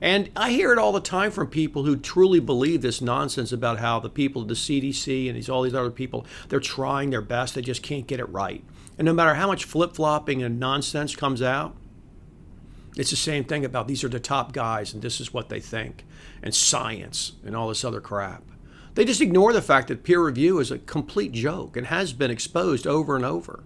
And 0.00 0.30
I 0.36 0.50
hear 0.50 0.72
it 0.72 0.78
all 0.78 0.92
the 0.92 1.00
time 1.00 1.30
from 1.30 1.46
people 1.48 1.84
who 1.84 1.96
truly 1.96 2.40
believe 2.40 2.82
this 2.82 3.00
nonsense 3.00 3.52
about 3.52 3.78
how 3.78 3.98
the 3.98 4.10
people 4.10 4.42
at 4.42 4.48
the 4.48 4.54
CDC 4.54 5.26
and 5.28 5.36
these 5.36 5.48
all 5.48 5.62
these 5.62 5.74
other 5.74 5.90
people, 5.90 6.26
they're 6.48 6.60
trying 6.60 7.10
their 7.10 7.22
best, 7.22 7.54
they 7.54 7.62
just 7.62 7.82
can't 7.82 8.06
get 8.06 8.20
it 8.20 8.28
right. 8.28 8.62
And 8.98 9.06
no 9.06 9.12
matter 9.12 9.34
how 9.34 9.46
much 9.46 9.64
flip-flopping 9.64 10.42
and 10.42 10.58
nonsense 10.58 11.14
comes 11.14 11.42
out, 11.42 11.76
it's 12.96 13.10
the 13.10 13.16
same 13.16 13.44
thing 13.44 13.64
about 13.64 13.88
these 13.88 14.02
are 14.04 14.08
the 14.08 14.18
top 14.18 14.52
guys 14.52 14.94
and 14.94 15.02
this 15.02 15.20
is 15.20 15.34
what 15.34 15.50
they 15.50 15.60
think 15.60 16.04
and 16.42 16.54
science 16.54 17.32
and 17.44 17.54
all 17.54 17.68
this 17.68 17.84
other 17.84 18.00
crap. 18.00 18.42
They 18.94 19.04
just 19.04 19.20
ignore 19.20 19.52
the 19.52 19.60
fact 19.60 19.88
that 19.88 20.02
peer 20.02 20.24
review 20.24 20.58
is 20.58 20.70
a 20.70 20.78
complete 20.78 21.32
joke 21.32 21.76
and 21.76 21.88
has 21.88 22.14
been 22.14 22.30
exposed 22.30 22.86
over 22.86 23.14
and 23.14 23.26
over. 23.26 23.62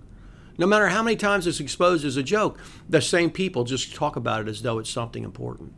No 0.58 0.66
matter 0.66 0.88
how 0.88 1.04
many 1.04 1.14
times 1.16 1.46
it's 1.46 1.60
exposed 1.60 2.04
as 2.04 2.16
a 2.16 2.22
joke, 2.24 2.58
the 2.88 3.00
same 3.00 3.30
people 3.30 3.62
just 3.62 3.94
talk 3.94 4.16
about 4.16 4.42
it 4.42 4.48
as 4.48 4.62
though 4.62 4.80
it's 4.80 4.90
something 4.90 5.22
important. 5.22 5.72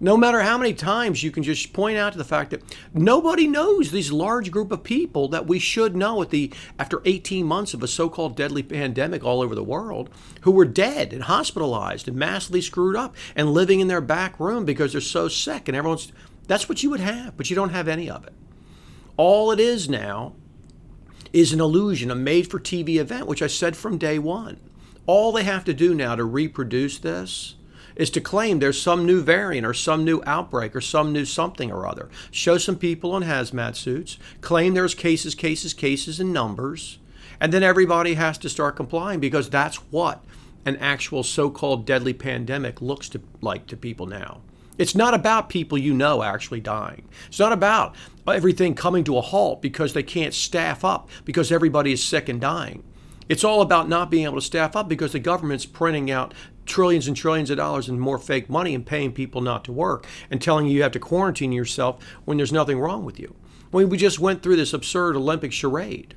No 0.00 0.16
matter 0.16 0.40
how 0.40 0.58
many 0.58 0.74
times 0.74 1.22
you 1.22 1.30
can 1.30 1.42
just 1.44 1.72
point 1.72 1.96
out 1.96 2.12
to 2.12 2.18
the 2.18 2.24
fact 2.24 2.50
that 2.50 2.62
nobody 2.92 3.46
knows 3.46 3.90
these 3.90 4.10
large 4.10 4.50
group 4.50 4.72
of 4.72 4.82
people 4.82 5.28
that 5.28 5.46
we 5.46 5.58
should 5.58 5.94
know 5.94 6.20
at 6.20 6.30
the 6.30 6.52
after 6.78 7.00
18 7.04 7.46
months 7.46 7.74
of 7.74 7.82
a 7.82 7.88
so-called 7.88 8.36
deadly 8.36 8.62
pandemic 8.62 9.22
all 9.22 9.40
over 9.40 9.54
the 9.54 9.62
world 9.62 10.10
who 10.40 10.50
were 10.50 10.64
dead 10.64 11.12
and 11.12 11.24
hospitalized 11.24 12.08
and 12.08 12.16
massively 12.16 12.60
screwed 12.60 12.96
up 12.96 13.14
and 13.36 13.52
living 13.54 13.78
in 13.78 13.86
their 13.86 14.00
back 14.00 14.38
room 14.40 14.64
because 14.64 14.92
they're 14.92 15.00
so 15.00 15.28
sick 15.28 15.68
and 15.68 15.76
everyone's 15.76 16.12
that's 16.46 16.68
what 16.68 16.82
you 16.82 16.90
would 16.90 17.00
have, 17.00 17.36
but 17.36 17.48
you 17.48 17.56
don't 17.56 17.70
have 17.70 17.88
any 17.88 18.10
of 18.10 18.26
it. 18.26 18.34
All 19.16 19.50
it 19.50 19.60
is 19.60 19.88
now 19.88 20.34
is 21.32 21.52
an 21.52 21.60
illusion, 21.60 22.10
a 22.10 22.14
made 22.14 22.50
for 22.50 22.60
TV 22.60 22.96
event, 22.96 23.26
which 23.26 23.42
I 23.42 23.46
said 23.46 23.76
from 23.76 23.96
day 23.96 24.18
one. 24.18 24.60
All 25.06 25.32
they 25.32 25.44
have 25.44 25.64
to 25.64 25.74
do 25.74 25.94
now 25.94 26.14
to 26.14 26.24
reproduce 26.24 26.98
this 26.98 27.54
is 27.96 28.10
to 28.10 28.20
claim 28.20 28.58
there's 28.58 28.80
some 28.80 29.06
new 29.06 29.22
variant 29.22 29.66
or 29.66 29.74
some 29.74 30.04
new 30.04 30.22
outbreak 30.26 30.74
or 30.74 30.80
some 30.80 31.12
new 31.12 31.24
something 31.24 31.70
or 31.70 31.86
other. 31.86 32.08
Show 32.30 32.58
some 32.58 32.76
people 32.76 33.16
in 33.16 33.22
hazmat 33.22 33.76
suits, 33.76 34.18
claim 34.40 34.74
there's 34.74 34.94
cases, 34.94 35.34
cases, 35.34 35.74
cases, 35.74 36.20
and 36.20 36.32
numbers, 36.32 36.98
and 37.40 37.52
then 37.52 37.62
everybody 37.62 38.14
has 38.14 38.38
to 38.38 38.48
start 38.48 38.76
complying 38.76 39.20
because 39.20 39.50
that's 39.50 39.76
what 39.92 40.24
an 40.66 40.76
actual 40.76 41.22
so 41.22 41.50
called 41.50 41.86
deadly 41.86 42.14
pandemic 42.14 42.80
looks 42.80 43.08
to, 43.10 43.20
like 43.40 43.66
to 43.66 43.76
people 43.76 44.06
now. 44.06 44.40
It's 44.76 44.94
not 44.94 45.14
about 45.14 45.48
people 45.48 45.78
you 45.78 45.94
know 45.94 46.22
actually 46.22 46.60
dying. 46.60 47.06
It's 47.28 47.38
not 47.38 47.52
about 47.52 47.94
everything 48.26 48.74
coming 48.74 49.04
to 49.04 49.18
a 49.18 49.20
halt 49.20 49.62
because 49.62 49.92
they 49.92 50.02
can't 50.02 50.34
staff 50.34 50.84
up 50.84 51.08
because 51.24 51.52
everybody 51.52 51.92
is 51.92 52.02
sick 52.02 52.28
and 52.28 52.40
dying. 52.40 52.82
It's 53.28 53.44
all 53.44 53.62
about 53.62 53.88
not 53.88 54.10
being 54.10 54.24
able 54.24 54.34
to 54.34 54.40
staff 54.42 54.74
up 54.76 54.88
because 54.88 55.12
the 55.12 55.18
government's 55.18 55.64
printing 55.64 56.10
out 56.10 56.34
trillions 56.66 57.06
and 57.06 57.16
trillions 57.16 57.50
of 57.50 57.56
dollars 57.56 57.88
in 57.88 57.98
more 57.98 58.18
fake 58.18 58.48
money 58.48 58.74
and 58.74 58.86
paying 58.86 59.12
people 59.12 59.40
not 59.40 59.64
to 59.64 59.72
work 59.72 60.06
and 60.30 60.40
telling 60.40 60.66
you 60.66 60.72
you 60.72 60.82
have 60.82 60.92
to 60.92 60.98
quarantine 60.98 61.52
yourself 61.52 62.02
when 62.24 62.36
there's 62.36 62.52
nothing 62.52 62.78
wrong 62.78 63.04
with 63.04 63.18
you. 63.18 63.34
When 63.70 63.88
we 63.88 63.96
just 63.96 64.18
went 64.18 64.42
through 64.42 64.56
this 64.56 64.72
absurd 64.72 65.16
Olympic 65.16 65.52
charade. 65.52 66.14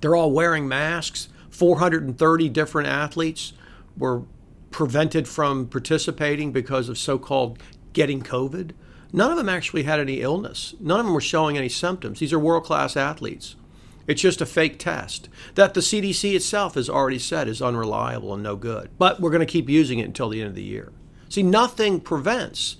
They're 0.00 0.14
all 0.14 0.30
wearing 0.30 0.68
masks. 0.68 1.28
430 1.50 2.48
different 2.50 2.88
athletes 2.88 3.52
were 3.96 4.22
prevented 4.70 5.26
from 5.26 5.66
participating 5.66 6.52
because 6.52 6.88
of 6.88 6.98
so 6.98 7.18
called 7.18 7.58
getting 7.92 8.22
COVID. 8.22 8.72
None 9.12 9.30
of 9.30 9.36
them 9.38 9.48
actually 9.48 9.84
had 9.84 9.98
any 9.98 10.20
illness. 10.20 10.74
None 10.80 11.00
of 11.00 11.06
them 11.06 11.14
were 11.14 11.20
showing 11.20 11.56
any 11.56 11.68
symptoms. 11.68 12.20
These 12.20 12.32
are 12.32 12.38
world 12.38 12.64
class 12.64 12.96
athletes. 12.96 13.56
It's 14.06 14.22
just 14.22 14.40
a 14.40 14.46
fake 14.46 14.78
test 14.78 15.28
that 15.54 15.74
the 15.74 15.80
CDC 15.80 16.34
itself 16.34 16.74
has 16.74 16.88
already 16.88 17.18
said 17.18 17.48
is 17.48 17.60
unreliable 17.60 18.34
and 18.34 18.42
no 18.42 18.56
good. 18.56 18.90
But 18.98 19.20
we're 19.20 19.30
going 19.30 19.40
to 19.40 19.46
keep 19.46 19.68
using 19.68 19.98
it 19.98 20.06
until 20.06 20.28
the 20.28 20.40
end 20.40 20.50
of 20.50 20.54
the 20.54 20.62
year. 20.62 20.92
See, 21.28 21.42
nothing 21.42 22.00
prevents 22.00 22.76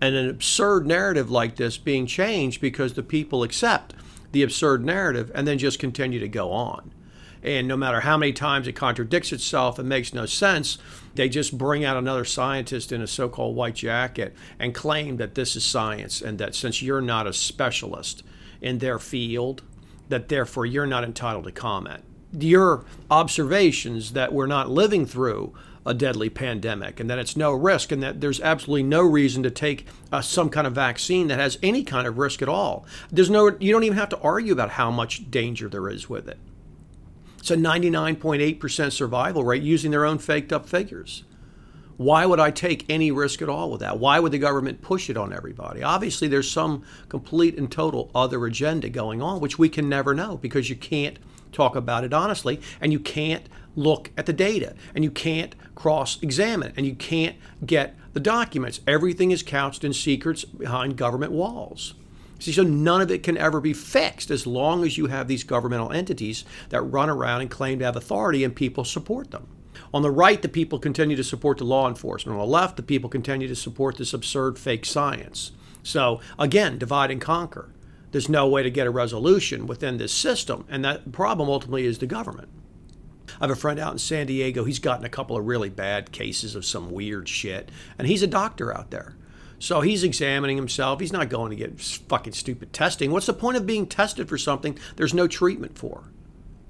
an, 0.00 0.14
absurd 0.14 0.86
narrative 0.86 1.30
like 1.30 1.56
this 1.56 1.76
being 1.76 2.06
changed 2.06 2.60
because 2.60 2.94
the 2.94 3.02
people 3.02 3.42
accept 3.42 3.94
the 4.32 4.42
absurd 4.42 4.84
narrative 4.84 5.30
and 5.34 5.46
then 5.46 5.58
just 5.58 5.78
continue 5.78 6.20
to 6.20 6.28
go 6.28 6.50
on. 6.50 6.92
And 7.42 7.66
no 7.66 7.76
matter 7.76 8.00
how 8.00 8.18
many 8.18 8.32
times 8.32 8.68
it 8.68 8.72
contradicts 8.72 9.32
itself 9.32 9.78
and 9.78 9.88
makes 9.88 10.12
no 10.12 10.26
sense, 10.26 10.78
they 11.14 11.28
just 11.28 11.56
bring 11.56 11.84
out 11.84 11.96
another 11.96 12.24
scientist 12.24 12.92
in 12.92 13.00
a 13.00 13.06
so 13.06 13.28
called 13.28 13.56
white 13.56 13.76
jacket 13.76 14.34
and 14.58 14.74
claim 14.74 15.16
that 15.16 15.34
this 15.34 15.56
is 15.56 15.64
science 15.64 16.20
and 16.20 16.38
that 16.38 16.54
since 16.54 16.82
you're 16.82 17.00
not 17.00 17.26
a 17.26 17.32
specialist 17.32 18.22
in 18.60 18.78
their 18.78 18.98
field, 18.98 19.62
that 20.10 20.28
therefore 20.28 20.66
you're 20.66 20.86
not 20.86 21.04
entitled 21.04 21.44
to 21.44 21.52
comment. 21.52 22.04
Your 22.32 22.84
observations 23.10 24.12
that 24.12 24.32
we're 24.32 24.46
not 24.46 24.68
living 24.68 25.06
through 25.06 25.54
a 25.86 25.94
deadly 25.94 26.28
pandemic 26.28 27.00
and 27.00 27.08
that 27.08 27.18
it's 27.18 27.36
no 27.36 27.52
risk 27.52 27.90
and 27.90 28.02
that 28.02 28.20
there's 28.20 28.40
absolutely 28.40 28.82
no 28.82 29.00
reason 29.00 29.42
to 29.42 29.50
take 29.50 29.86
uh, 30.12 30.20
some 30.20 30.50
kind 30.50 30.66
of 30.66 30.74
vaccine 30.74 31.28
that 31.28 31.38
has 31.38 31.58
any 31.62 31.82
kind 31.82 32.06
of 32.06 32.18
risk 32.18 32.42
at 32.42 32.48
all. 32.48 32.84
There's 33.10 33.30
no 33.30 33.56
you 33.58 33.72
don't 33.72 33.84
even 33.84 33.96
have 33.96 34.10
to 34.10 34.20
argue 34.20 34.52
about 34.52 34.70
how 34.70 34.90
much 34.90 35.30
danger 35.30 35.68
there 35.68 35.88
is 35.88 36.08
with 36.08 36.28
it. 36.28 36.38
It's 37.38 37.50
a 37.50 37.56
99.8% 37.56 38.92
survival 38.92 39.44
rate 39.44 39.62
using 39.62 39.90
their 39.90 40.04
own 40.04 40.18
faked 40.18 40.52
up 40.52 40.68
figures. 40.68 41.24
Why 42.00 42.24
would 42.24 42.40
I 42.40 42.50
take 42.50 42.86
any 42.88 43.10
risk 43.10 43.42
at 43.42 43.50
all 43.50 43.70
with 43.70 43.80
that? 43.80 43.98
Why 43.98 44.20
would 44.20 44.32
the 44.32 44.38
government 44.38 44.80
push 44.80 45.10
it 45.10 45.18
on 45.18 45.34
everybody? 45.34 45.82
Obviously, 45.82 46.28
there's 46.28 46.50
some 46.50 46.82
complete 47.10 47.58
and 47.58 47.70
total 47.70 48.10
other 48.14 48.46
agenda 48.46 48.88
going 48.88 49.20
on, 49.20 49.38
which 49.38 49.58
we 49.58 49.68
can 49.68 49.86
never 49.86 50.14
know 50.14 50.38
because 50.38 50.70
you 50.70 50.76
can't 50.76 51.18
talk 51.52 51.76
about 51.76 52.02
it 52.02 52.14
honestly 52.14 52.58
and 52.80 52.90
you 52.90 52.98
can't 52.98 53.50
look 53.76 54.12
at 54.16 54.24
the 54.24 54.32
data 54.32 54.74
and 54.94 55.04
you 55.04 55.10
can't 55.10 55.54
cross 55.74 56.18
examine 56.22 56.72
and 56.74 56.86
you 56.86 56.94
can't 56.94 57.36
get 57.66 57.94
the 58.14 58.20
documents. 58.20 58.80
Everything 58.86 59.30
is 59.30 59.42
couched 59.42 59.84
in 59.84 59.92
secrets 59.92 60.42
behind 60.46 60.96
government 60.96 61.32
walls. 61.32 61.92
See, 62.38 62.52
so 62.52 62.62
none 62.62 63.02
of 63.02 63.10
it 63.10 63.22
can 63.22 63.36
ever 63.36 63.60
be 63.60 63.74
fixed 63.74 64.30
as 64.30 64.46
long 64.46 64.86
as 64.86 64.96
you 64.96 65.08
have 65.08 65.28
these 65.28 65.44
governmental 65.44 65.92
entities 65.92 66.46
that 66.70 66.80
run 66.80 67.10
around 67.10 67.42
and 67.42 67.50
claim 67.50 67.78
to 67.80 67.84
have 67.84 67.96
authority 67.96 68.42
and 68.42 68.56
people 68.56 68.86
support 68.86 69.32
them. 69.32 69.46
On 69.92 70.02
the 70.02 70.10
right, 70.10 70.40
the 70.40 70.48
people 70.48 70.78
continue 70.78 71.16
to 71.16 71.24
support 71.24 71.58
the 71.58 71.64
law 71.64 71.88
enforcement. 71.88 72.38
On 72.38 72.46
the 72.46 72.52
left, 72.52 72.76
the 72.76 72.82
people 72.82 73.10
continue 73.10 73.48
to 73.48 73.56
support 73.56 73.96
this 73.96 74.14
absurd 74.14 74.58
fake 74.58 74.84
science. 74.84 75.52
So, 75.82 76.20
again, 76.38 76.78
divide 76.78 77.10
and 77.10 77.20
conquer. 77.20 77.70
There's 78.12 78.28
no 78.28 78.48
way 78.48 78.62
to 78.62 78.70
get 78.70 78.86
a 78.86 78.90
resolution 78.90 79.66
within 79.66 79.98
this 79.98 80.12
system, 80.12 80.64
and 80.68 80.84
that 80.84 81.12
problem 81.12 81.48
ultimately 81.48 81.86
is 81.86 81.98
the 81.98 82.06
government. 82.06 82.48
I 83.40 83.44
have 83.44 83.50
a 83.50 83.56
friend 83.56 83.78
out 83.78 83.92
in 83.92 83.98
San 83.98 84.26
Diego. 84.26 84.64
He's 84.64 84.80
gotten 84.80 85.04
a 85.04 85.10
couple 85.10 85.36
of 85.36 85.46
really 85.46 85.68
bad 85.68 86.10
cases 86.10 86.54
of 86.54 86.64
some 86.64 86.90
weird 86.90 87.28
shit, 87.28 87.70
and 87.98 88.08
he's 88.08 88.22
a 88.22 88.26
doctor 88.26 88.76
out 88.76 88.90
there. 88.90 89.16
So 89.58 89.82
he's 89.82 90.02
examining 90.02 90.56
himself. 90.56 91.00
He's 91.00 91.12
not 91.12 91.28
going 91.28 91.50
to 91.50 91.56
get 91.56 91.80
fucking 91.80 92.32
stupid 92.32 92.72
testing. 92.72 93.10
What's 93.10 93.26
the 93.26 93.34
point 93.34 93.56
of 93.56 93.66
being 93.66 93.86
tested 93.86 94.28
for 94.28 94.38
something 94.38 94.78
there's 94.96 95.14
no 95.14 95.28
treatment 95.28 95.78
for? 95.78 96.04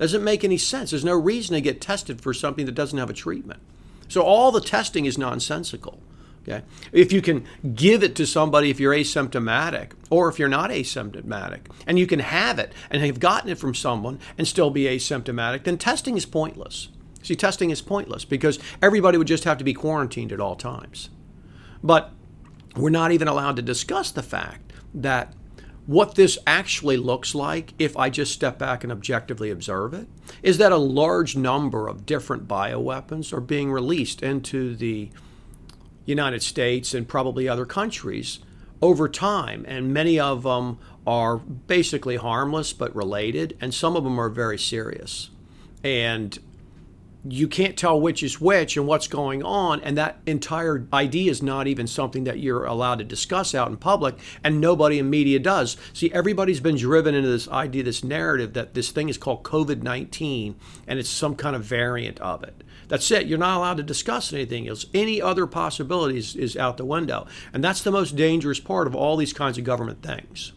Doesn't 0.00 0.24
make 0.24 0.44
any 0.44 0.56
sense. 0.56 0.90
There's 0.90 1.04
no 1.04 1.14
reason 1.14 1.54
to 1.54 1.60
get 1.60 1.78
tested 1.78 2.22
for 2.22 2.32
something 2.32 2.64
that 2.64 2.74
doesn't 2.74 2.98
have 2.98 3.10
a 3.10 3.14
treatment. 3.14 3.60
So 4.08 4.22
all 4.22 4.50
the 4.50 4.62
testing 4.62 5.04
is 5.04 5.18
nonsensical. 5.18 6.00
Okay. 6.42 6.64
If 6.90 7.12
you 7.12 7.20
can 7.20 7.44
give 7.74 8.02
it 8.02 8.16
to 8.16 8.26
somebody 8.26 8.70
if 8.70 8.80
you're 8.80 8.94
asymptomatic 8.94 9.90
or 10.08 10.30
if 10.30 10.38
you're 10.38 10.48
not 10.48 10.70
asymptomatic 10.70 11.66
and 11.86 11.98
you 11.98 12.06
can 12.06 12.20
have 12.20 12.58
it 12.58 12.72
and 12.90 13.04
have 13.04 13.20
gotten 13.20 13.50
it 13.50 13.58
from 13.58 13.74
someone 13.74 14.18
and 14.38 14.48
still 14.48 14.70
be 14.70 14.84
asymptomatic, 14.84 15.64
then 15.64 15.76
testing 15.76 16.16
is 16.16 16.24
pointless. 16.24 16.88
See, 17.22 17.36
testing 17.36 17.68
is 17.68 17.82
pointless 17.82 18.24
because 18.24 18.58
everybody 18.80 19.18
would 19.18 19.26
just 19.26 19.44
have 19.44 19.58
to 19.58 19.64
be 19.64 19.74
quarantined 19.74 20.32
at 20.32 20.40
all 20.40 20.56
times. 20.56 21.10
But 21.84 22.10
we're 22.74 22.88
not 22.88 23.12
even 23.12 23.28
allowed 23.28 23.56
to 23.56 23.62
discuss 23.62 24.10
the 24.10 24.22
fact 24.22 24.72
that 24.94 25.34
what 25.90 26.14
this 26.14 26.38
actually 26.46 26.96
looks 26.96 27.34
like, 27.34 27.74
if 27.76 27.96
I 27.96 28.10
just 28.10 28.32
step 28.32 28.60
back 28.60 28.84
and 28.84 28.92
objectively 28.92 29.50
observe 29.50 29.92
it, 29.92 30.06
is 30.40 30.58
that 30.58 30.70
a 30.70 30.76
large 30.76 31.34
number 31.34 31.88
of 31.88 32.06
different 32.06 32.46
bioweapons 32.46 33.32
are 33.32 33.40
being 33.40 33.72
released 33.72 34.22
into 34.22 34.76
the 34.76 35.10
United 36.04 36.44
States 36.44 36.94
and 36.94 37.08
probably 37.08 37.48
other 37.48 37.66
countries 37.66 38.38
over 38.80 39.08
time, 39.08 39.64
and 39.66 39.92
many 39.92 40.16
of 40.16 40.44
them 40.44 40.78
are 41.08 41.38
basically 41.38 42.14
harmless 42.14 42.72
but 42.72 42.94
related, 42.94 43.56
and 43.60 43.74
some 43.74 43.96
of 43.96 44.04
them 44.04 44.20
are 44.20 44.28
very 44.28 44.60
serious. 44.60 45.30
And 45.82 46.38
you 47.28 47.48
can't 47.48 47.76
tell 47.76 48.00
which 48.00 48.22
is 48.22 48.40
which 48.40 48.76
and 48.76 48.86
what's 48.86 49.06
going 49.08 49.42
on 49.42 49.80
and 49.82 49.96
that 49.96 50.18
entire 50.26 50.86
idea 50.92 51.30
is 51.30 51.42
not 51.42 51.66
even 51.66 51.86
something 51.86 52.24
that 52.24 52.38
you're 52.38 52.64
allowed 52.64 52.98
to 52.98 53.04
discuss 53.04 53.54
out 53.54 53.68
in 53.68 53.76
public 53.76 54.16
and 54.42 54.60
nobody 54.60 54.98
in 54.98 55.10
media 55.10 55.38
does. 55.38 55.76
See 55.92 56.12
everybody's 56.12 56.60
been 56.60 56.76
driven 56.76 57.14
into 57.14 57.28
this 57.28 57.48
idea 57.48 57.82
this 57.82 58.02
narrative 58.02 58.54
that 58.54 58.74
this 58.74 58.90
thing 58.90 59.08
is 59.08 59.18
called 59.18 59.42
covid-19 59.42 60.54
and 60.86 60.98
it's 60.98 61.10
some 61.10 61.34
kind 61.34 61.54
of 61.54 61.64
variant 61.64 62.18
of 62.20 62.42
it. 62.42 62.62
That's 62.88 63.10
it. 63.10 63.26
You're 63.26 63.38
not 63.38 63.58
allowed 63.58 63.76
to 63.76 63.82
discuss 63.84 64.32
anything 64.32 64.66
else. 64.66 64.86
Any 64.92 65.22
other 65.22 65.46
possibilities 65.46 66.34
is 66.34 66.56
out 66.56 66.76
the 66.76 66.84
window. 66.84 67.26
And 67.52 67.62
that's 67.62 67.82
the 67.82 67.92
most 67.92 68.16
dangerous 68.16 68.58
part 68.58 68.88
of 68.88 68.96
all 68.96 69.16
these 69.16 69.32
kinds 69.32 69.58
of 69.58 69.64
government 69.64 70.02
things 70.02 70.52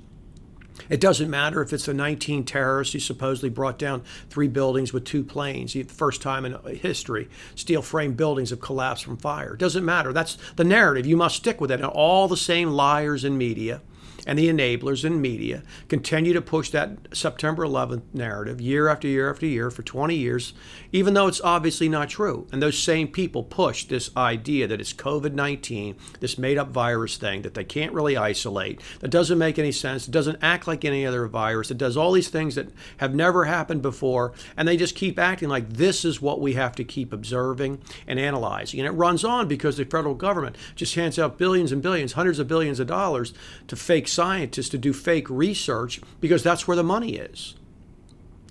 It 0.89 0.99
doesn't 0.99 1.29
matter 1.29 1.61
if 1.61 1.71
it's 1.71 1.85
the 1.85 1.93
19 1.93 2.45
terrorists 2.45 2.93
who 2.93 2.99
supposedly 2.99 3.49
brought 3.49 3.77
down 3.77 4.03
three 4.29 4.47
buildings 4.47 4.93
with 4.93 5.05
two 5.05 5.23
planes. 5.23 5.73
The 5.73 5.83
first 5.83 6.21
time 6.21 6.45
in 6.45 6.57
history, 6.75 7.29
steel 7.55 7.81
frame 7.81 8.13
buildings 8.13 8.49
have 8.49 8.59
collapsed 8.59 9.05
from 9.05 9.17
fire. 9.17 9.53
It 9.53 9.59
doesn't 9.59 9.85
matter. 9.85 10.13
That's 10.13 10.37
the 10.55 10.63
narrative. 10.63 11.05
You 11.05 11.17
must 11.17 11.35
stick 11.35 11.61
with 11.61 11.71
it. 11.71 11.75
And 11.75 11.85
all 11.85 12.27
the 12.27 12.37
same 12.37 12.69
liars 12.71 13.23
in 13.23 13.37
media 13.37 13.81
and 14.25 14.39
the 14.39 14.49
enablers 14.49 15.03
in 15.03 15.21
media 15.21 15.63
continue 15.89 16.33
to 16.33 16.41
push 16.41 16.69
that 16.69 16.97
September 17.13 17.65
11th 17.65 18.03
narrative 18.13 18.61
year 18.61 18.87
after 18.87 19.07
year 19.07 19.29
after 19.29 19.45
year 19.45 19.69
for 19.69 19.83
20 19.83 20.15
years, 20.15 20.53
even 20.91 21.13
though 21.13 21.27
it's 21.27 21.41
obviously 21.41 21.89
not 21.89 22.09
true. 22.09 22.47
And 22.51 22.61
those 22.61 22.77
same 22.77 23.07
people 23.07 23.43
push 23.43 23.85
this 23.85 24.09
idea 24.15 24.67
that 24.67 24.79
it's 24.79 24.93
COVID 24.93 25.33
19, 25.33 25.95
this 26.19 26.37
made 26.37 26.57
up 26.57 26.69
virus 26.69 27.17
thing 27.17 27.41
that 27.41 27.53
they 27.53 27.63
can't 27.63 27.93
really 27.93 28.15
isolate, 28.15 28.81
that 28.99 29.09
doesn't 29.09 29.37
make 29.37 29.59
any 29.59 29.71
sense, 29.71 30.05
doesn't 30.05 30.39
act 30.41 30.67
like 30.67 30.85
any 30.85 31.05
other 31.05 31.27
virus, 31.27 31.71
it 31.71 31.77
does 31.77 31.97
all 31.97 32.11
these 32.11 32.29
things 32.29 32.55
that 32.55 32.69
have 32.97 33.13
never 33.13 33.45
happened 33.45 33.81
before, 33.81 34.33
and 34.55 34.67
they 34.67 34.77
just 34.77 34.95
keep 34.95 35.19
acting 35.19 35.49
like 35.49 35.73
this 35.73 36.05
is 36.05 36.21
what 36.21 36.39
we 36.39 36.53
have 36.53 36.75
to 36.75 36.83
keep 36.83 37.11
observing 37.11 37.81
and 38.07 38.19
analyzing. 38.19 38.79
And 38.79 38.87
it 38.87 38.91
runs 38.91 39.23
on 39.23 39.47
because 39.47 39.77
the 39.77 39.85
federal 39.85 40.15
government 40.15 40.55
just 40.75 40.95
hands 40.95 41.19
out 41.19 41.37
billions 41.37 41.71
and 41.71 41.81
billions, 41.81 42.13
hundreds 42.13 42.39
of 42.39 42.47
billions 42.47 42.79
of 42.79 42.87
dollars 42.87 43.33
to 43.67 43.75
fake 43.75 44.07
scientists 44.13 44.69
to 44.69 44.77
do 44.77 44.93
fake 44.93 45.29
research 45.29 46.01
because 46.19 46.43
that's 46.43 46.67
where 46.67 46.77
the 46.77 46.83
money 46.83 47.15
is. 47.15 47.55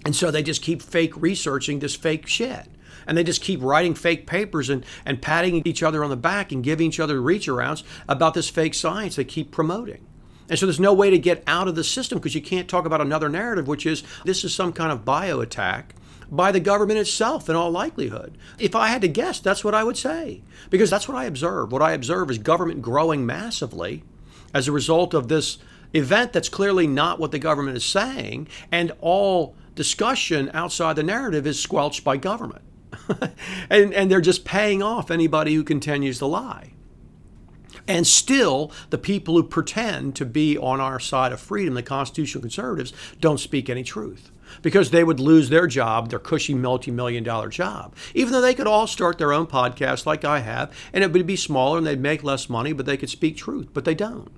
And 0.04 0.16
so 0.16 0.30
they 0.30 0.42
just 0.42 0.62
keep 0.62 0.82
fake 0.82 1.16
researching 1.16 1.78
this 1.78 1.94
fake 1.94 2.26
shit. 2.26 2.66
And 3.06 3.16
they 3.16 3.24
just 3.24 3.42
keep 3.42 3.62
writing 3.62 3.94
fake 3.94 4.26
papers 4.26 4.68
and, 4.70 4.84
and 5.04 5.22
patting 5.22 5.62
each 5.64 5.82
other 5.82 6.04
on 6.04 6.10
the 6.10 6.16
back 6.16 6.52
and 6.52 6.62
giving 6.62 6.88
each 6.88 7.00
other 7.00 7.20
reach 7.20 7.48
arounds 7.48 7.82
about 8.08 8.34
this 8.34 8.48
fake 8.48 8.74
science 8.74 9.16
they 9.16 9.24
keep 9.24 9.50
promoting. 9.50 10.06
And 10.48 10.58
so 10.58 10.66
there's 10.66 10.80
no 10.80 10.92
way 10.92 11.10
to 11.10 11.18
get 11.18 11.42
out 11.46 11.68
of 11.68 11.74
the 11.74 11.84
system 11.84 12.18
because 12.18 12.34
you 12.34 12.42
can't 12.42 12.68
talk 12.68 12.84
about 12.84 13.00
another 13.00 13.28
narrative, 13.28 13.66
which 13.66 13.86
is 13.86 14.02
this 14.24 14.44
is 14.44 14.54
some 14.54 14.72
kind 14.72 14.92
of 14.92 15.04
bio 15.04 15.40
attack 15.40 15.94
by 16.30 16.52
the 16.52 16.60
government 16.60 16.98
itself 16.98 17.48
in 17.48 17.56
all 17.56 17.70
likelihood. 17.70 18.36
If 18.58 18.74
I 18.74 18.88
had 18.88 19.02
to 19.02 19.08
guess, 19.08 19.40
that's 19.40 19.64
what 19.64 19.74
I 19.74 19.84
would 19.84 19.96
say. 19.96 20.42
Because 20.70 20.90
that's 20.90 21.08
what 21.08 21.16
I 21.16 21.24
observe. 21.24 21.72
What 21.72 21.82
I 21.82 21.92
observe 21.92 22.30
is 22.30 22.38
government 22.38 22.82
growing 22.82 23.26
massively 23.26 24.02
as 24.54 24.68
a 24.68 24.72
result 24.72 25.14
of 25.14 25.28
this 25.28 25.58
event 25.92 26.32
that's 26.32 26.48
clearly 26.48 26.86
not 26.86 27.18
what 27.18 27.30
the 27.30 27.38
government 27.38 27.76
is 27.76 27.84
saying, 27.84 28.48
and 28.70 28.92
all 29.00 29.54
discussion 29.74 30.50
outside 30.54 30.96
the 30.96 31.02
narrative 31.02 31.46
is 31.46 31.60
squelched 31.60 32.04
by 32.04 32.16
government. 32.16 32.62
and, 33.70 33.92
and 33.94 34.10
they're 34.10 34.20
just 34.20 34.44
paying 34.44 34.82
off 34.82 35.10
anybody 35.10 35.54
who 35.54 35.64
continues 35.64 36.18
to 36.18 36.26
lie. 36.26 36.72
And 37.88 38.06
still, 38.06 38.70
the 38.90 38.98
people 38.98 39.34
who 39.34 39.42
pretend 39.42 40.14
to 40.16 40.24
be 40.24 40.56
on 40.56 40.80
our 40.80 41.00
side 41.00 41.32
of 41.32 41.40
freedom, 41.40 41.74
the 41.74 41.82
constitutional 41.82 42.42
conservatives, 42.42 42.92
don't 43.20 43.40
speak 43.40 43.68
any 43.68 43.82
truth 43.82 44.30
because 44.60 44.90
they 44.90 45.02
would 45.02 45.18
lose 45.18 45.48
their 45.48 45.66
job, 45.66 46.10
their 46.10 46.18
cushy 46.18 46.54
multi 46.54 46.90
million 46.90 47.24
dollar 47.24 47.48
job. 47.48 47.94
Even 48.14 48.32
though 48.32 48.40
they 48.40 48.54
could 48.54 48.66
all 48.66 48.86
start 48.86 49.18
their 49.18 49.32
own 49.32 49.46
podcast 49.46 50.06
like 50.06 50.24
I 50.24 50.40
have, 50.40 50.72
and 50.92 51.02
it 51.02 51.12
would 51.12 51.26
be 51.26 51.36
smaller 51.36 51.78
and 51.78 51.86
they'd 51.86 52.00
make 52.00 52.22
less 52.22 52.48
money, 52.48 52.72
but 52.72 52.86
they 52.86 52.96
could 52.96 53.10
speak 53.10 53.36
truth, 53.36 53.68
but 53.72 53.84
they 53.84 53.94
don't. 53.94 54.30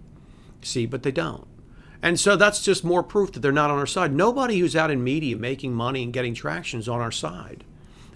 See, 0.64 0.87
but 0.87 1.02
they 1.02 1.12
don't. 1.12 1.47
And 2.02 2.21
so 2.21 2.37
that's 2.37 2.62
just 2.62 2.85
more 2.85 3.02
proof 3.02 3.33
that 3.33 3.40
they're 3.40 3.52
not 3.52 3.71
on 3.71 3.78
our 3.78 3.87
side. 3.87 4.12
Nobody 4.12 4.59
who's 4.59 4.76
out 4.76 4.90
in 4.90 5.02
media 5.02 5.37
making 5.37 5.73
money 5.73 6.02
and 6.02 6.12
getting 6.12 6.35
traction 6.35 6.80
is 6.80 6.88
on 6.88 7.00
our 7.00 7.12
side. 7.12 7.64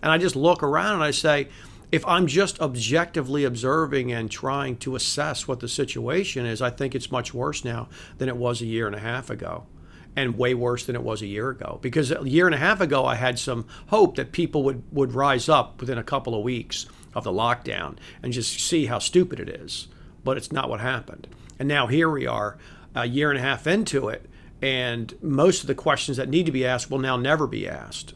And 0.02 0.12
I 0.12 0.19
just 0.19 0.37
look 0.37 0.62
around 0.62 0.97
and 0.97 1.05
I 1.05 1.11
say, 1.11 1.49
if 1.90 2.07
I'm 2.07 2.26
just 2.26 2.61
objectively 2.61 3.45
observing 3.45 4.12
and 4.12 4.31
trying 4.31 4.76
to 4.78 4.95
assess 4.95 5.49
what 5.49 5.61
the 5.61 5.69
situation 5.69 6.45
is, 6.45 6.61
I 6.61 6.69
think 6.71 6.95
it's 6.95 7.11
much 7.11 7.33
worse 7.33 7.64
now 7.64 7.88
than 8.19 8.28
it 8.28 8.37
was 8.37 8.61
a 8.61 8.67
year 8.67 8.87
and 8.87 8.95
a 8.95 9.00
half 9.00 9.31
ago 9.31 9.67
and 10.14 10.37
way 10.37 10.52
worse 10.52 10.85
than 10.85 10.97
it 10.97 11.02
was 11.02 11.23
a 11.23 11.26
year 11.26 11.49
ago. 11.49 11.78
Because 11.81 12.11
a 12.11 12.28
year 12.28 12.47
and 12.47 12.55
a 12.55 12.59
half 12.59 12.81
ago, 12.81 13.07
I 13.07 13.14
had 13.14 13.38
some 13.38 13.67
hope 13.87 14.17
that 14.17 14.33
people 14.33 14.64
would, 14.64 14.83
would 14.93 15.14
rise 15.14 15.49
up 15.49 15.81
within 15.81 15.97
a 15.97 16.02
couple 16.02 16.35
of 16.35 16.43
weeks 16.43 16.87
of 17.14 17.25
the 17.25 17.33
lockdown 17.33 17.97
and 18.23 18.33
just 18.33 18.61
see 18.61 18.87
how 18.87 18.99
stupid 18.99 19.40
it 19.40 19.49
is. 19.49 19.88
But 20.25 20.37
it's 20.37 20.52
not 20.52 20.69
what 20.69 20.81
happened. 20.81 21.26
And 21.59 21.69
now 21.69 21.87
here 21.87 22.09
we 22.09 22.27
are, 22.27 22.57
a 22.95 23.07
year 23.07 23.31
and 23.31 23.38
a 23.38 23.43
half 23.43 23.67
into 23.67 24.09
it, 24.09 24.29
and 24.61 25.15
most 25.23 25.62
of 25.62 25.67
the 25.67 25.75
questions 25.75 26.17
that 26.17 26.29
need 26.29 26.47
to 26.47 26.53
be 26.53 26.67
asked 26.67 26.91
will 26.91 26.99
now 26.99 27.17
never 27.17 27.47
be 27.47 27.69
asked. 27.69 28.15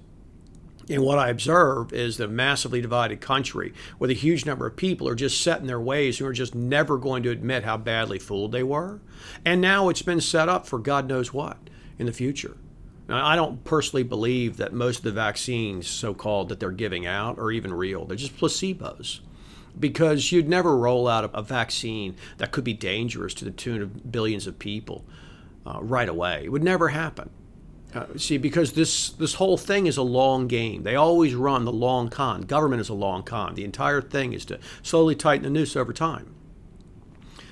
And 0.88 1.02
what 1.02 1.18
I 1.18 1.28
observe 1.28 1.92
is 1.92 2.16
the 2.16 2.26
massively 2.26 2.80
divided 2.80 3.20
country 3.20 3.72
with 3.98 4.10
a 4.10 4.14
huge 4.14 4.44
number 4.44 4.66
of 4.66 4.76
people 4.76 5.08
are 5.08 5.14
just 5.14 5.40
set 5.40 5.60
in 5.60 5.66
their 5.66 5.80
ways 5.80 6.18
who 6.18 6.26
are 6.26 6.32
just 6.32 6.54
never 6.54 6.98
going 6.98 7.22
to 7.22 7.30
admit 7.30 7.62
how 7.64 7.76
badly 7.76 8.18
fooled 8.18 8.52
they 8.52 8.64
were. 8.64 9.00
And 9.44 9.60
now 9.60 9.88
it's 9.88 10.02
been 10.02 10.20
set 10.20 10.48
up 10.48 10.66
for 10.66 10.78
God 10.78 11.08
knows 11.08 11.32
what 11.32 11.56
in 11.98 12.06
the 12.06 12.12
future. 12.12 12.56
Now, 13.08 13.24
I 13.24 13.36
don't 13.36 13.62
personally 13.64 14.02
believe 14.02 14.56
that 14.56 14.72
most 14.72 14.98
of 14.98 15.04
the 15.04 15.12
vaccines, 15.12 15.86
so 15.86 16.14
called, 16.14 16.48
that 16.48 16.60
they're 16.60 16.70
giving 16.70 17.06
out 17.06 17.38
are 17.38 17.52
even 17.52 17.72
real. 17.72 18.04
They're 18.04 18.16
just 18.16 18.36
placebos 18.36 19.20
because 19.78 20.32
you'd 20.32 20.48
never 20.48 20.76
roll 20.76 21.08
out 21.08 21.30
a 21.32 21.42
vaccine 21.42 22.16
that 22.38 22.52
could 22.52 22.64
be 22.64 22.74
dangerous 22.74 23.34
to 23.34 23.44
the 23.44 23.50
tune 23.50 23.82
of 23.82 24.10
billions 24.12 24.46
of 24.46 24.58
people 24.58 25.04
uh, 25.66 25.78
right 25.82 26.08
away. 26.08 26.42
It 26.44 26.50
would 26.50 26.62
never 26.62 26.88
happen. 26.88 27.30
Uh, 27.94 28.06
see, 28.16 28.38
because 28.38 28.72
this 28.72 29.10
this 29.10 29.34
whole 29.34 29.58
thing 29.58 29.86
is 29.86 29.98
a 29.98 30.02
long 30.02 30.48
game. 30.48 30.82
They 30.82 30.96
always 30.96 31.34
run 31.34 31.64
the 31.64 31.72
long 31.72 32.08
con. 32.08 32.42
Government 32.42 32.80
is 32.80 32.88
a 32.88 32.94
long 32.94 33.22
con. 33.22 33.54
The 33.54 33.64
entire 33.64 34.00
thing 34.00 34.32
is 34.32 34.46
to 34.46 34.58
slowly 34.82 35.14
tighten 35.14 35.44
the 35.44 35.50
noose 35.50 35.76
over 35.76 35.92
time. 35.92 36.34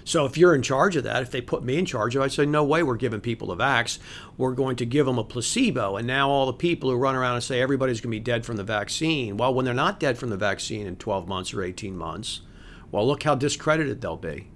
So 0.05 0.25
if 0.25 0.37
you're 0.37 0.55
in 0.55 0.63
charge 0.63 0.97
of 0.97 1.05
that, 1.05 1.23
if 1.23 1.31
they 1.31 1.41
put 1.41 1.63
me 1.63 1.79
in 1.79 1.87
charge 1.87 2.17
of 2.17 2.23
it, 2.23 2.25
I'd 2.27 2.33
say, 2.33 2.47
no 2.47 2.65
way 2.65 2.83
we're 2.83 2.97
giving 2.97 3.21
people 3.21 3.49
the 3.49 3.57
vax. 3.57 3.99
We're 4.37 4.55
going 4.55 4.77
to 4.77 4.87
give 4.87 5.07
them 5.07 5.19
a 5.19 5.25
placebo. 5.25 5.97
And 5.97 6.07
now 6.07 6.31
all 6.31 6.47
the 6.47 6.53
people 6.53 6.91
who 6.91 6.97
run 6.97 7.15
around 7.15 7.35
and 7.35 7.45
say 7.45 7.61
everybody's 7.61 8.01
going 8.01 8.13
to 8.13 8.19
be 8.19 8.21
dead 8.21 8.45
from 8.45 8.57
the 8.57 8.65
vaccine, 8.65 9.37
well, 9.37 9.55
when 9.55 9.65
they're 9.65 9.75
not 9.75 10.01
dead 10.01 10.19
from 10.19 10.31
the 10.31 10.37
vaccine 10.37 10.87
in 10.87 10.97
12 10.97 11.29
months 11.29 11.55
or 11.55 11.63
18 11.63 11.97
months, 11.97 12.41
well, 12.91 13.07
look 13.07 13.23
how 13.23 13.35
discredited 13.35 14.01
they'll 14.01 14.17
be. 14.17 14.49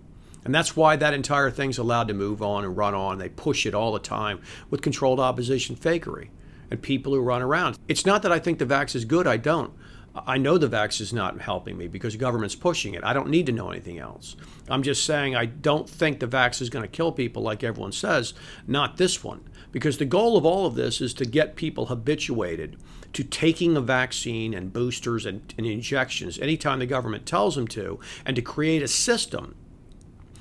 And 0.44 0.54
that's 0.54 0.76
why 0.76 0.96
that 0.96 1.14
entire 1.14 1.50
thing's 1.50 1.78
allowed 1.78 2.08
to 2.08 2.14
move 2.14 2.42
on 2.42 2.64
and 2.64 2.76
run 2.76 2.94
on. 2.94 3.18
They 3.18 3.30
push 3.30 3.64
it 3.64 3.74
all 3.74 3.92
the 3.92 3.98
time 3.98 4.40
with 4.70 4.82
controlled 4.82 5.20
opposition 5.20 5.74
fakery 5.76 6.28
and 6.70 6.82
people 6.82 7.14
who 7.14 7.20
run 7.20 7.42
around. 7.42 7.78
It's 7.88 8.04
not 8.04 8.22
that 8.22 8.32
I 8.32 8.38
think 8.38 8.58
the 8.58 8.66
vax 8.66 8.94
is 8.94 9.04
good, 9.04 9.26
I 9.26 9.36
don't. 9.36 9.72
I 10.14 10.38
know 10.38 10.58
the 10.58 10.68
vax 10.68 11.00
is 11.00 11.12
not 11.12 11.40
helping 11.40 11.76
me 11.76 11.88
because 11.88 12.12
the 12.12 12.20
government's 12.20 12.54
pushing 12.54 12.94
it. 12.94 13.02
I 13.02 13.12
don't 13.12 13.30
need 13.30 13.46
to 13.46 13.52
know 13.52 13.70
anything 13.70 13.98
else. 13.98 14.36
I'm 14.68 14.84
just 14.84 15.04
saying 15.04 15.34
I 15.34 15.46
don't 15.46 15.90
think 15.90 16.20
the 16.20 16.28
vax 16.28 16.62
is 16.62 16.70
going 16.70 16.84
to 16.84 16.88
kill 16.88 17.10
people 17.10 17.42
like 17.42 17.64
everyone 17.64 17.92
says, 17.92 18.32
not 18.66 18.96
this 18.96 19.24
one. 19.24 19.48
Because 19.72 19.98
the 19.98 20.04
goal 20.04 20.36
of 20.36 20.46
all 20.46 20.66
of 20.66 20.76
this 20.76 21.00
is 21.00 21.14
to 21.14 21.24
get 21.24 21.56
people 21.56 21.86
habituated 21.86 22.76
to 23.12 23.24
taking 23.24 23.76
a 23.76 23.80
vaccine 23.80 24.54
and 24.54 24.72
boosters 24.72 25.26
and, 25.26 25.52
and 25.58 25.66
injections 25.66 26.38
anytime 26.38 26.78
the 26.78 26.86
government 26.86 27.26
tells 27.26 27.56
them 27.56 27.66
to, 27.68 27.98
and 28.24 28.36
to 28.36 28.42
create 28.42 28.82
a 28.82 28.88
system 28.88 29.56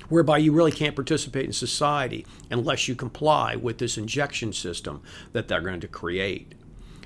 whereby 0.08 0.38
you 0.38 0.52
really 0.52 0.72
can't 0.72 0.94
participate 0.94 1.46
in 1.46 1.52
society 1.52 2.24
unless 2.50 2.86
you 2.86 2.94
comply 2.94 3.56
with 3.56 3.78
this 3.78 3.98
injection 3.98 4.52
system 4.52 5.02
that 5.32 5.48
they're 5.48 5.60
going 5.60 5.80
to 5.80 5.88
create. 5.88 6.54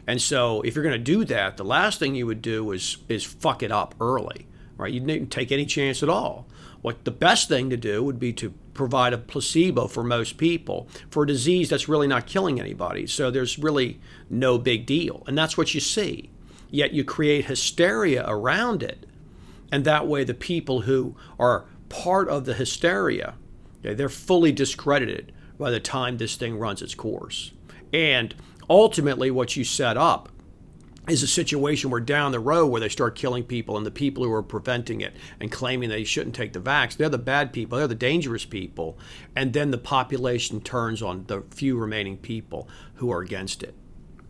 And 0.09 0.23
so, 0.23 0.62
if 0.62 0.75
you're 0.75 0.83
going 0.83 0.94
to 0.94 0.99
do 0.99 1.27
that, 1.27 1.59
the 1.59 1.64
last 1.66 1.99
thing 1.99 2.14
you 2.14 2.25
would 2.27 2.40
do 2.40 2.73
is 2.73 2.97
is 3.11 3.25
fuck 3.25 3.62
it 3.62 3.71
up 3.71 3.94
early, 4.01 4.47
right? 4.79 4.90
You 4.90 5.01
didn't 5.01 5.31
take 5.31 5.53
any 5.53 5.66
chance 5.66 6.03
at 6.03 6.09
all. 6.09 6.47
What 6.81 7.05
the 7.05 7.11
best 7.11 7.47
thing 7.47 7.68
to 7.68 7.77
do 7.77 8.03
would 8.03 8.18
be 8.18 8.33
to 8.33 8.55
provide 8.73 9.12
a 9.12 9.18
placebo 9.18 9.87
for 9.87 10.03
most 10.03 10.38
people 10.38 10.88
for 11.11 11.25
a 11.25 11.27
disease 11.27 11.68
that's 11.68 11.90
really 11.90 12.07
not 12.07 12.27
killing 12.27 12.59
anybody. 12.59 13.07
So 13.07 13.31
there's 13.31 13.59
really 13.59 14.01
no 14.31 14.57
big 14.57 14.87
deal, 14.87 15.25
and 15.27 15.37
that's 15.37 15.59
what 15.59 15.75
you 15.75 15.81
see. 15.81 16.31
Yet 16.71 16.94
you 16.94 17.05
create 17.05 17.44
hysteria 17.44 18.25
around 18.27 18.83
it, 18.83 19.05
and 19.71 19.85
that 19.85 20.07
way 20.07 20.25
the 20.25 20.33
people 20.33 20.83
who 20.83 21.16
are 21.38 21.66
part 21.90 22.31
of 22.31 22.47
the 22.47 22.55
hysteria, 22.55 23.35
okay, 23.81 23.92
they're 23.92 24.09
fully 24.09 24.53
discredited 24.53 25.33
by 25.59 25.71
the 25.71 25.81
time 25.81 26.16
this 26.16 26.37
thing 26.37 26.59
runs 26.59 26.81
its 26.81 26.94
course. 26.94 27.53
And 27.92 28.35
ultimately 28.68 29.31
what 29.31 29.57
you 29.57 29.64
set 29.64 29.96
up 29.96 30.28
is 31.09 31.22
a 31.22 31.26
situation 31.26 31.90
where 31.90 32.00
down 32.00 32.33
the 32.33 32.40
road 32.40 32.66
where 32.66 32.81
they 32.81 32.88
start 32.88 33.14
killing 33.14 33.42
people 33.42 33.76
and 33.76 33.87
the 33.87 33.90
people 33.90 34.24
who 34.24 34.33
are 34.33 34.42
preventing 34.42 35.00
it 35.00 35.14
and 35.40 35.50
claiming 35.50 35.88
they 35.88 36.04
shouldn't 36.04 36.35
take 36.35 36.52
the 36.52 36.61
vax 36.61 36.96
they're 36.96 37.09
the 37.09 37.18
bad 37.18 37.52
people 37.52 37.78
they're 37.78 37.88
the 37.88 37.94
dangerous 37.94 38.44
people. 38.44 38.98
And 39.35 39.52
then 39.52 39.70
the 39.70 39.78
population 39.78 40.61
turns 40.61 41.02
on 41.02 41.24
the 41.26 41.44
few 41.50 41.78
remaining 41.78 42.18
people 42.18 42.68
who 42.94 43.11
are 43.11 43.20
against 43.20 43.62
it. 43.62 43.74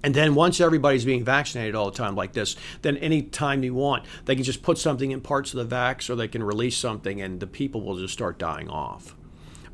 And 0.04 0.14
then 0.14 0.36
once 0.36 0.60
everybody's 0.60 1.04
being 1.04 1.24
vaccinated 1.24 1.74
all 1.74 1.90
the 1.90 1.96
time 1.96 2.14
like 2.14 2.32
this 2.32 2.54
then 2.82 2.96
any 2.98 3.22
time 3.22 3.64
you 3.64 3.74
want 3.74 4.04
they 4.26 4.36
can 4.36 4.44
just 4.44 4.62
put 4.62 4.78
something 4.78 5.10
in 5.10 5.20
parts 5.20 5.52
of 5.52 5.68
the 5.68 5.76
vax 5.76 6.08
or 6.08 6.14
they 6.14 6.28
can 6.28 6.42
release 6.42 6.76
something 6.76 7.20
and 7.20 7.40
the 7.40 7.46
people 7.46 7.80
will 7.80 7.98
just 7.98 8.14
start 8.14 8.38
dying 8.38 8.68
off 8.68 9.16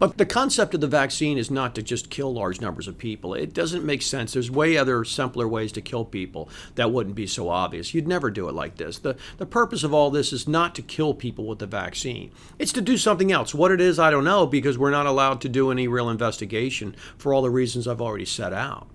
But 0.05 0.19
the 0.19 0.27
concept 0.27 0.75
of 0.75 0.83
the 0.83 0.87
vaccine 0.87 1.39
is 1.39 1.51
not 1.51 1.75
to 1.77 1.83
just 1.83 2.11
kill 2.11 2.35
large 2.35 2.61
numbers 2.61 2.87
of 2.87 2.99
people. 2.99 3.33
It 3.33 3.55
doesn't 3.55 3.87
make 3.87 4.03
sense. 4.03 4.35
There's 4.35 4.51
way 4.51 4.77
other 4.77 5.03
simpler 5.03 5.49
ways 5.49 5.73
to 5.73 5.81
kill 5.81 6.05
people 6.05 6.51
that 6.75 6.93
wouldn't 6.93 7.17
be 7.17 7.27
so 7.27 7.49
obvious. 7.49 7.95
You'd 7.95 8.07
never 8.07 8.31
do 8.31 8.47
it 8.47 8.55
like 8.55 8.77
this. 8.77 8.99
The 8.99 9.17
the 9.39 9.47
purpose 9.47 9.83
of 9.83 9.95
all 9.95 10.11
this 10.11 10.31
is 10.31 10.47
not 10.47 10.75
to 10.75 10.83
kill 10.83 11.15
people 11.15 11.47
with 11.47 11.59
the 11.59 11.67
vaccine. 11.67 12.33
It's 12.59 12.73
to 12.75 12.83
do 12.83 12.99
something 12.99 13.33
else. 13.33 13.55
What 13.55 13.71
it 13.71 13.81
is, 13.81 13.99
I 13.99 14.11
don't 14.11 14.25
know 14.25 14.47
because 14.47 14.77
we're 14.77 14.91
not 14.91 15.07
allowed 15.07 15.41
to 15.41 15.49
do 15.49 15.71
any 15.71 15.89
real 15.89 16.11
investigation 16.11 16.95
for 17.17 17.33
all 17.33 17.41
the 17.41 17.49
reasons 17.49 17.89
I've 17.89 18.03
already 18.03 18.27
set 18.27 18.53
out. 18.53 18.89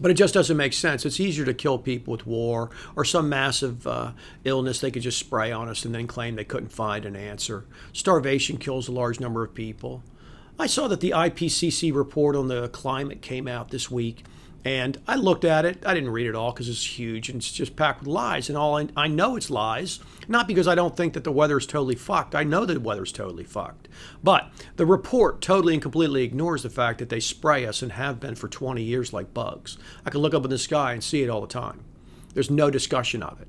But 0.00 0.10
it 0.10 0.14
just 0.14 0.34
doesn't 0.34 0.56
make 0.56 0.72
sense. 0.72 1.04
It's 1.04 1.20
easier 1.20 1.44
to 1.44 1.52
kill 1.52 1.78
people 1.78 2.12
with 2.12 2.26
war 2.26 2.70
or 2.96 3.04
some 3.04 3.28
massive 3.28 3.86
uh, 3.86 4.12
illness 4.44 4.80
they 4.80 4.90
could 4.90 5.02
just 5.02 5.18
spray 5.18 5.52
on 5.52 5.68
us 5.68 5.84
and 5.84 5.94
then 5.94 6.06
claim 6.06 6.36
they 6.36 6.44
couldn't 6.44 6.72
find 6.72 7.04
an 7.04 7.16
answer. 7.16 7.66
Starvation 7.92 8.56
kills 8.56 8.88
a 8.88 8.92
large 8.92 9.20
number 9.20 9.44
of 9.44 9.54
people. 9.54 10.02
I 10.58 10.66
saw 10.66 10.88
that 10.88 11.00
the 11.00 11.10
IPCC 11.10 11.94
report 11.94 12.36
on 12.36 12.48
the 12.48 12.68
climate 12.68 13.22
came 13.22 13.46
out 13.46 13.70
this 13.70 13.90
week 13.90 14.24
and 14.64 15.00
I 15.08 15.16
looked 15.16 15.44
at 15.44 15.64
it. 15.64 15.84
I 15.86 15.94
didn't 15.94 16.10
read 16.10 16.26
it 16.26 16.34
all 16.34 16.52
because 16.52 16.68
it's 16.68 16.98
huge 16.98 17.28
and 17.28 17.38
it's 17.38 17.50
just 17.50 17.76
packed 17.76 18.00
with 18.00 18.08
lies. 18.08 18.48
And 18.48 18.58
all 18.58 18.76
I, 18.76 18.88
I, 18.94 19.06
know 19.06 19.36
it's 19.36 19.48
lies, 19.48 20.00
not 20.28 20.46
because 20.46 20.68
I 20.68 20.74
don't 20.74 20.96
think 20.96 21.14
that 21.14 21.24
the 21.24 21.32
weather 21.32 21.56
is 21.56 21.66
totally 21.66 21.94
fucked. 21.94 22.34
I 22.34 22.44
know 22.44 22.66
that 22.66 22.82
the 22.82 22.90
is 23.00 23.12
totally 23.12 23.44
fucked. 23.44 23.88
But 24.22 24.50
the 24.76 24.84
report 24.84 25.40
totally 25.40 25.72
and 25.72 25.82
completely 25.82 26.24
ignores 26.24 26.62
the 26.62 26.70
fact 26.70 26.98
that 26.98 27.08
they 27.08 27.20
spray 27.20 27.64
us 27.64 27.80
and 27.80 27.92
have 27.92 28.20
been 28.20 28.34
for 28.34 28.48
20 28.48 28.82
years 28.82 29.14
like 29.14 29.32
bugs. 29.32 29.78
I 30.04 30.10
can 30.10 30.20
look 30.20 30.34
up 30.34 30.44
in 30.44 30.50
the 30.50 30.58
sky 30.58 30.92
and 30.92 31.02
see 31.02 31.22
it 31.22 31.30
all 31.30 31.40
the 31.40 31.46
time. 31.46 31.84
There's 32.34 32.50
no 32.50 32.70
discussion 32.70 33.22
of 33.22 33.40
it. 33.40 33.48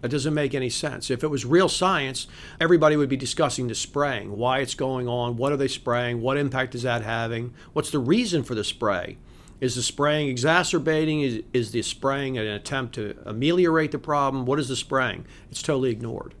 That 0.00 0.10
doesn't 0.10 0.34
make 0.34 0.52
any 0.52 0.68
sense. 0.68 1.12
If 1.12 1.22
it 1.22 1.28
was 1.28 1.46
real 1.46 1.68
science, 1.68 2.26
everybody 2.60 2.96
would 2.96 3.08
be 3.08 3.16
discussing 3.16 3.68
the 3.68 3.76
spraying, 3.76 4.36
why 4.36 4.58
it's 4.58 4.74
going 4.74 5.06
on, 5.06 5.36
what 5.36 5.52
are 5.52 5.56
they 5.56 5.68
spraying, 5.68 6.20
what 6.20 6.36
impact 6.36 6.74
is 6.74 6.82
that 6.82 7.02
having, 7.02 7.54
what's 7.72 7.92
the 7.92 8.00
reason 8.00 8.42
for 8.42 8.56
the 8.56 8.64
spray. 8.64 9.18
Is 9.62 9.76
the 9.76 9.82
spraying 9.82 10.28
exacerbating? 10.28 11.20
Is, 11.20 11.44
is 11.52 11.70
the 11.70 11.82
spraying 11.82 12.36
an 12.36 12.48
attempt 12.48 12.96
to 12.96 13.16
ameliorate 13.24 13.92
the 13.92 13.98
problem? 13.98 14.44
What 14.44 14.58
is 14.58 14.66
the 14.66 14.74
spraying? 14.74 15.24
It's 15.52 15.62
totally 15.62 15.92
ignored. 15.92 16.34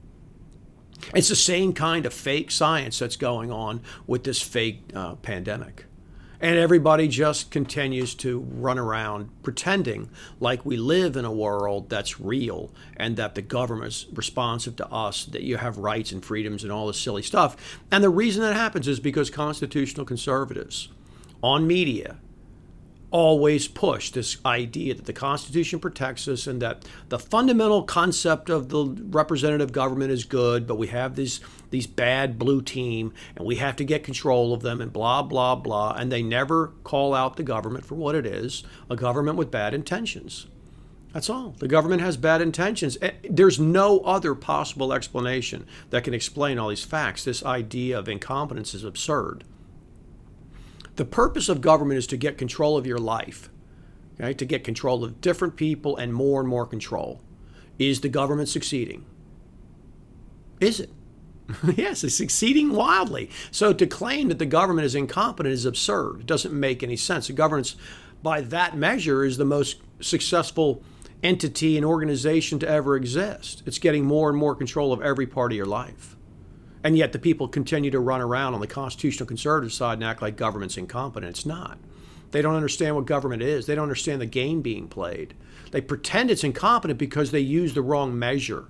It's 1.14 1.28
the 1.28 1.36
same 1.36 1.72
kind 1.72 2.04
of 2.04 2.12
fake 2.12 2.50
science 2.50 2.98
that's 2.98 3.14
going 3.14 3.52
on 3.52 3.80
with 4.08 4.24
this 4.24 4.42
fake 4.42 4.90
uh, 4.92 5.14
pandemic. 5.14 5.84
And 6.40 6.58
everybody 6.58 7.06
just 7.06 7.52
continues 7.52 8.16
to 8.16 8.40
run 8.40 8.76
around 8.76 9.30
pretending 9.44 10.10
like 10.40 10.66
we 10.66 10.76
live 10.76 11.16
in 11.16 11.24
a 11.24 11.30
world 11.30 11.90
that's 11.90 12.18
real 12.18 12.72
and 12.96 13.16
that 13.18 13.36
the 13.36 13.42
government's 13.42 14.04
responsive 14.12 14.74
to 14.76 14.88
us, 14.88 15.26
that 15.26 15.42
you 15.42 15.58
have 15.58 15.78
rights 15.78 16.10
and 16.10 16.24
freedoms 16.24 16.64
and 16.64 16.72
all 16.72 16.88
this 16.88 16.98
silly 16.98 17.22
stuff. 17.22 17.78
And 17.92 18.02
the 18.02 18.10
reason 18.10 18.42
that 18.42 18.56
happens 18.56 18.88
is 18.88 18.98
because 18.98 19.30
constitutional 19.30 20.04
conservatives 20.04 20.88
on 21.40 21.68
media 21.68 22.16
always 23.12 23.68
push 23.68 24.10
this 24.10 24.38
idea 24.44 24.94
that 24.94 25.04
the 25.04 25.12
Constitution 25.12 25.78
protects 25.78 26.26
us 26.26 26.46
and 26.46 26.60
that 26.62 26.84
the 27.10 27.18
fundamental 27.18 27.82
concept 27.82 28.50
of 28.50 28.70
the 28.70 28.86
representative 29.10 29.70
government 29.70 30.10
is 30.10 30.24
good, 30.24 30.66
but 30.66 30.76
we 30.76 30.88
have 30.88 31.14
these 31.14 31.40
these 31.70 31.86
bad 31.86 32.38
blue 32.38 32.60
team 32.60 33.14
and 33.36 33.46
we 33.46 33.56
have 33.56 33.76
to 33.76 33.84
get 33.84 34.02
control 34.02 34.52
of 34.52 34.62
them 34.62 34.80
and 34.80 34.92
blah 34.92 35.22
blah 35.22 35.54
blah 35.54 35.94
and 35.96 36.10
they 36.10 36.22
never 36.22 36.68
call 36.84 37.14
out 37.14 37.36
the 37.36 37.42
government 37.42 37.84
for 37.84 37.94
what 37.94 38.14
it 38.14 38.26
is, 38.26 38.64
a 38.90 38.96
government 38.96 39.36
with 39.36 39.50
bad 39.50 39.72
intentions. 39.72 40.46
That's 41.12 41.28
all. 41.28 41.54
The 41.58 41.68
government 41.68 42.00
has 42.00 42.16
bad 42.16 42.40
intentions. 42.40 42.96
Eh, 43.02 43.10
there's 43.28 43.60
no 43.60 44.00
other 44.00 44.34
possible 44.34 44.94
explanation 44.94 45.66
that 45.90 46.04
can 46.04 46.14
explain 46.14 46.58
all 46.58 46.70
these 46.70 46.84
facts. 46.84 47.24
This 47.24 47.44
idea 47.44 47.98
of 47.98 48.08
incompetence 48.08 48.72
is 48.72 48.82
absurd. 48.82 49.44
The 50.96 51.04
purpose 51.04 51.48
of 51.48 51.60
government 51.60 51.98
is 51.98 52.06
to 52.08 52.16
get 52.16 52.36
control 52.36 52.76
of 52.76 52.86
your 52.86 52.98
life, 52.98 53.50
okay? 54.14 54.34
to 54.34 54.44
get 54.44 54.64
control 54.64 55.04
of 55.04 55.20
different 55.20 55.56
people 55.56 55.96
and 55.96 56.12
more 56.12 56.40
and 56.40 56.48
more 56.48 56.66
control. 56.66 57.20
Is 57.78 58.00
the 58.00 58.08
government 58.08 58.48
succeeding? 58.48 59.06
Is 60.60 60.80
it? 60.80 60.90
yes, 61.76 62.04
it's 62.04 62.14
succeeding 62.14 62.72
wildly. 62.72 63.30
So 63.50 63.72
to 63.72 63.86
claim 63.86 64.28
that 64.28 64.38
the 64.38 64.46
government 64.46 64.84
is 64.84 64.94
incompetent 64.94 65.52
is 65.52 65.64
absurd. 65.64 66.20
It 66.20 66.26
doesn't 66.26 66.54
make 66.54 66.82
any 66.82 66.96
sense. 66.96 67.26
The 67.26 67.32
government, 67.32 67.74
by 68.22 68.40
that 68.42 68.76
measure, 68.76 69.24
is 69.24 69.36
the 69.38 69.44
most 69.44 69.80
successful 70.00 70.82
entity 71.22 71.76
and 71.76 71.86
organization 71.86 72.58
to 72.60 72.68
ever 72.68 72.96
exist. 72.96 73.62
It's 73.66 73.78
getting 73.78 74.04
more 74.04 74.28
and 74.28 74.38
more 74.38 74.54
control 74.54 74.92
of 74.92 75.02
every 75.02 75.26
part 75.26 75.52
of 75.52 75.56
your 75.56 75.66
life. 75.66 76.16
And 76.84 76.96
yet 76.96 77.12
the 77.12 77.18
people 77.18 77.48
continue 77.48 77.90
to 77.90 78.00
run 78.00 78.20
around 78.20 78.54
on 78.54 78.60
the 78.60 78.66
constitutional 78.66 79.26
conservative 79.26 79.72
side 79.72 79.94
and 79.94 80.04
act 80.04 80.22
like 80.22 80.36
government's 80.36 80.76
incompetent. 80.76 81.30
It's 81.30 81.46
not. 81.46 81.78
They 82.32 82.42
don't 82.42 82.56
understand 82.56 82.96
what 82.96 83.06
government 83.06 83.42
is. 83.42 83.66
They 83.66 83.74
don't 83.74 83.84
understand 83.84 84.20
the 84.20 84.26
game 84.26 84.62
being 84.62 84.88
played. 84.88 85.34
They 85.70 85.80
pretend 85.80 86.30
it's 86.30 86.44
incompetent 86.44 86.98
because 86.98 87.30
they 87.30 87.40
use 87.40 87.74
the 87.74 87.82
wrong 87.82 88.18
measure. 88.18 88.66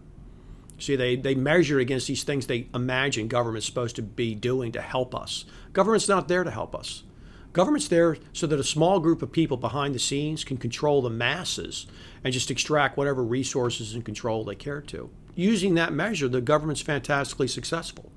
See, 0.78 0.96
they, 0.96 1.16
they 1.16 1.34
measure 1.36 1.78
against 1.78 2.08
these 2.08 2.24
things 2.24 2.46
they 2.46 2.68
imagine 2.74 3.28
government's 3.28 3.66
supposed 3.66 3.96
to 3.96 4.02
be 4.02 4.34
doing 4.34 4.72
to 4.72 4.82
help 4.82 5.14
us. 5.14 5.44
Government's 5.72 6.08
not 6.08 6.28
there 6.28 6.44
to 6.44 6.50
help 6.50 6.74
us. 6.74 7.04
Government's 7.52 7.88
there 7.88 8.16
so 8.32 8.46
that 8.46 8.58
a 8.58 8.64
small 8.64 8.98
group 8.98 9.22
of 9.22 9.30
people 9.30 9.56
behind 9.56 9.94
the 9.94 10.00
scenes 10.00 10.42
can 10.42 10.56
control 10.56 11.00
the 11.00 11.10
masses 11.10 11.86
and 12.24 12.32
just 12.32 12.50
extract 12.50 12.96
whatever 12.96 13.22
resources 13.22 13.94
and 13.94 14.04
control 14.04 14.44
they 14.44 14.54
care 14.54 14.80
to 14.80 15.10
using 15.34 15.74
that 15.74 15.92
measure, 15.92 16.28
the 16.28 16.40
government's 16.40 16.82
fantastically 16.82 17.48
successful. 17.48 18.10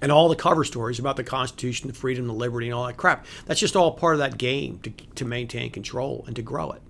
And 0.00 0.12
all 0.12 0.28
the 0.28 0.36
cover 0.36 0.64
stories 0.64 0.98
about 0.98 1.16
the 1.16 1.24
Constitution, 1.24 1.88
the 1.88 1.94
freedom, 1.94 2.26
the 2.28 2.32
liberty, 2.32 2.66
and 2.68 2.74
all 2.74 2.86
that 2.86 2.96
crap, 2.96 3.26
that's 3.46 3.58
just 3.58 3.74
all 3.74 3.92
part 3.92 4.14
of 4.14 4.20
that 4.20 4.38
game 4.38 4.78
to, 4.80 4.90
to 4.90 5.24
maintain 5.24 5.70
control 5.70 6.24
and 6.26 6.36
to 6.36 6.42
grow 6.42 6.70
it. 6.70 6.82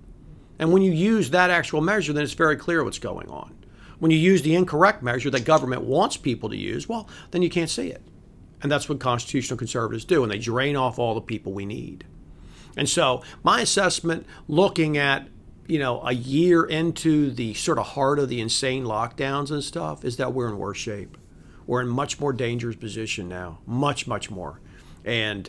And 0.59 0.73
when 0.73 0.83
you 0.83 0.92
use 0.92 1.31
that 1.31 1.51
actual 1.51 1.81
measure, 1.81 2.12
then 2.12 2.25
it's 2.25 2.35
very 2.35 2.57
clear 2.57 2.85
what's 2.85 2.99
going 2.99 3.29
on. 3.31 3.55
When 3.99 4.11
you 4.11 4.18
use 4.18 4.42
the 4.42 4.55
incorrect 4.55 5.03
measure 5.03 5.31
that 5.31 5.44
government 5.44 5.83
wants 5.83 6.16
people 6.16 6.51
to 6.51 6.57
use, 6.57 6.88
well, 6.88 7.09
then 7.31 7.42
you 7.42 7.51
can't 7.51 7.71
see 7.71 7.88
it. 7.88 8.03
And 8.62 8.71
that's 8.71 8.88
what 8.88 9.01
constitutional 9.01 9.57
conservatives 9.57 10.05
do, 10.05 10.23
and 10.23 10.31
they 10.31 10.38
drain 10.38 10.77
off 10.77 10.99
all 10.99 11.14
the 11.14 11.21
people 11.21 11.53
we 11.53 11.64
need. 11.64 12.05
And 12.77 12.88
so, 12.88 13.23
my 13.42 13.61
assessment 13.61 14.27
looking 14.47 14.97
at 14.97 15.29
you 15.68 15.78
know, 15.78 16.00
a 16.02 16.12
year 16.12 16.64
into 16.64 17.31
the 17.31 17.54
sort 17.54 17.78
of 17.78 17.88
heart 17.88 18.18
of 18.18 18.28
the 18.28 18.40
insane 18.40 18.85
lockdowns 18.85 19.50
and 19.50 19.62
stuff, 19.62 20.04
is 20.04 20.16
that 20.16 20.33
we're 20.33 20.48
in 20.48 20.59
worse 20.59 20.78
shape. 20.78 21.16
We're 21.66 21.83
in 21.83 21.88
much 21.88 22.18
more 22.18 22.33
dangerous 22.33 22.74
position 22.74 23.28
now, 23.28 23.59
much, 23.66 24.07
much 24.07 24.31
more. 24.31 24.61
And 25.04 25.48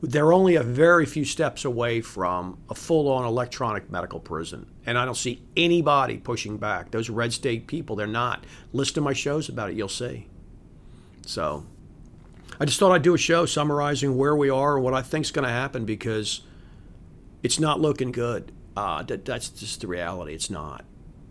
they're 0.00 0.32
only 0.32 0.54
a 0.54 0.62
very 0.62 1.04
few 1.04 1.24
steps 1.24 1.64
away 1.64 2.00
from 2.00 2.58
a 2.70 2.74
full 2.74 3.10
on 3.10 3.24
electronic 3.24 3.90
medical 3.90 4.20
prison. 4.20 4.70
And 4.86 4.96
I 4.96 5.04
don't 5.04 5.16
see 5.16 5.42
anybody 5.56 6.18
pushing 6.18 6.58
back. 6.58 6.92
Those 6.92 7.10
red 7.10 7.32
state 7.32 7.66
people, 7.66 7.96
they're 7.96 8.06
not. 8.06 8.44
Listen 8.72 8.94
to 8.94 9.00
my 9.00 9.14
shows 9.14 9.48
about 9.48 9.70
it, 9.70 9.76
you'll 9.76 9.88
see. 9.88 10.28
So 11.26 11.66
I 12.60 12.66
just 12.66 12.78
thought 12.78 12.92
I'd 12.92 13.02
do 13.02 13.14
a 13.14 13.18
show 13.18 13.46
summarizing 13.46 14.16
where 14.16 14.36
we 14.36 14.48
are 14.48 14.76
and 14.76 14.84
what 14.84 14.94
I 14.94 15.02
think 15.02 15.24
is 15.24 15.32
going 15.32 15.44
to 15.46 15.50
happen 15.50 15.84
because 15.84 16.42
it's 17.42 17.58
not 17.58 17.80
looking 17.80 18.12
good. 18.12 18.52
Uh, 18.76 19.02
that, 19.04 19.24
that's 19.24 19.48
just 19.48 19.80
the 19.80 19.86
reality. 19.86 20.34
It's 20.34 20.50
not. 20.50 20.84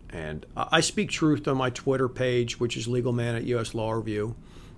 And 0.10 0.46
I 0.56 0.80
speak 0.80 1.10
truth 1.10 1.48
on 1.48 1.58
my 1.58 1.70
Twitter 1.70 2.08
page, 2.08 2.60
which 2.60 2.78
is 2.78 2.88
Legal 2.88 3.12
Man 3.12 3.36
at 3.36 3.44
U.S. 3.44 3.74
Law 3.74 3.92
Review. 3.92 4.36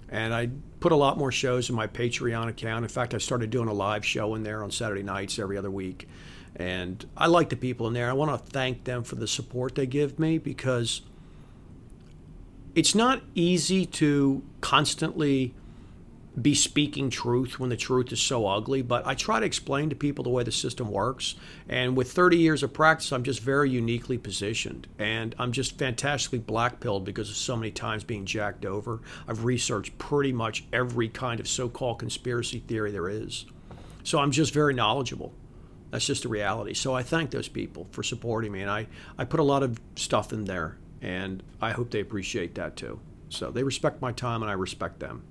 And 0.09 0.33
I 0.33 0.49
put 0.79 0.91
a 0.91 0.95
lot 0.95 1.17
more 1.17 1.31
shows 1.31 1.69
in 1.69 1.75
my 1.75 1.85
Patreon 1.85 2.47
account. 2.47 2.83
In 2.83 2.89
fact, 2.89 3.13
I 3.13 3.17
started 3.19 3.49
doing 3.49 3.67
a 3.67 3.73
live 3.73 4.05
show 4.05 4.35
in 4.35 4.43
there 4.43 4.63
on 4.63 4.71
Saturday 4.71 5.03
nights 5.03 5.37
every 5.37 5.57
other 5.57 5.69
week. 5.69 6.07
And 6.55 7.05
I 7.15 7.27
like 7.27 7.49
the 7.49 7.55
people 7.55 7.87
in 7.87 7.93
there. 7.93 8.09
I 8.09 8.13
want 8.13 8.31
to 8.31 8.51
thank 8.51 8.85
them 8.85 9.03
for 9.03 9.15
the 9.15 9.27
support 9.27 9.75
they 9.75 9.85
give 9.85 10.17
me 10.17 10.37
because 10.37 11.01
it's 12.73 12.95
not 12.95 13.21
easy 13.35 13.85
to 13.85 14.43
constantly 14.61 15.53
be 16.39 16.53
speaking 16.53 17.09
truth 17.09 17.59
when 17.59 17.69
the 17.71 17.77
truth 17.77 18.11
is 18.11 18.21
so 18.21 18.45
ugly, 18.45 18.83
but 18.83 19.05
I 19.07 19.15
try 19.15 19.39
to 19.39 19.45
explain 19.45 19.89
to 19.89 19.95
people 19.95 20.23
the 20.23 20.29
way 20.29 20.43
the 20.43 20.51
system 20.51 20.91
works. 20.91 21.35
And 21.67 21.97
with 21.97 22.11
30 22.11 22.37
years 22.37 22.61
of 22.61 22.73
practice, 22.73 23.11
I'm 23.11 23.23
just 23.23 23.41
very 23.41 23.71
uniquely 23.71 24.19
positioned. 24.19 24.87
And 24.99 25.33
I'm 25.39 25.51
just 25.51 25.79
fantastically 25.79 26.39
black 26.39 26.67
blackpilled 26.67 27.03
because 27.03 27.29
of 27.29 27.35
so 27.35 27.55
many 27.55 27.71
times 27.71 28.03
being 28.03 28.25
jacked 28.25 28.65
over. 28.65 29.01
I've 29.27 29.45
researched 29.45 29.97
pretty 29.97 30.33
much 30.33 30.65
every 30.73 31.09
kind 31.09 31.39
of 31.39 31.47
so 31.47 31.69
called 31.69 31.99
conspiracy 31.99 32.59
theory 32.59 32.91
there 32.91 33.09
is. 33.09 33.45
So 34.03 34.19
I'm 34.19 34.31
just 34.31 34.53
very 34.53 34.73
knowledgeable. 34.73 35.33
That's 35.91 36.05
just 36.05 36.23
the 36.23 36.29
reality. 36.29 36.73
So 36.73 36.93
I 36.93 37.03
thank 37.03 37.31
those 37.31 37.47
people 37.47 37.87
for 37.91 38.03
supporting 38.03 38.51
me. 38.51 38.61
And 38.61 38.71
I, 38.71 38.87
I 39.17 39.25
put 39.25 39.39
a 39.39 39.43
lot 39.43 39.63
of 39.63 39.79
stuff 39.95 40.33
in 40.33 40.45
there, 40.45 40.77
and 41.01 41.43
I 41.61 41.71
hope 41.71 41.91
they 41.91 42.01
appreciate 42.01 42.55
that 42.55 42.75
too. 42.75 42.99
So 43.29 43.51
they 43.51 43.63
respect 43.63 44.01
my 44.01 44.11
time, 44.11 44.41
and 44.41 44.49
I 44.49 44.53
respect 44.53 44.99
them. 44.99 45.23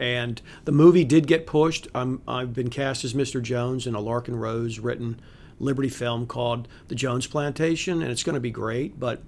And 0.00 0.40
the 0.64 0.72
movie 0.72 1.04
did 1.04 1.26
get 1.26 1.46
pushed. 1.46 1.86
I'm, 1.94 2.22
I've 2.26 2.54
been 2.54 2.70
cast 2.70 3.04
as 3.04 3.12
Mr. 3.12 3.42
Jones 3.42 3.86
in 3.86 3.94
a 3.94 4.00
Larkken 4.00 4.40
Rose 4.40 4.78
written 4.78 5.20
Liberty 5.58 5.90
film 5.90 6.26
called 6.26 6.66
The 6.88 6.94
Jones 6.94 7.26
Plantation, 7.26 8.00
and 8.00 8.10
it's 8.10 8.22
going 8.22 8.34
to 8.34 8.40
be 8.40 8.50
great. 8.50 8.98
But 8.98 9.22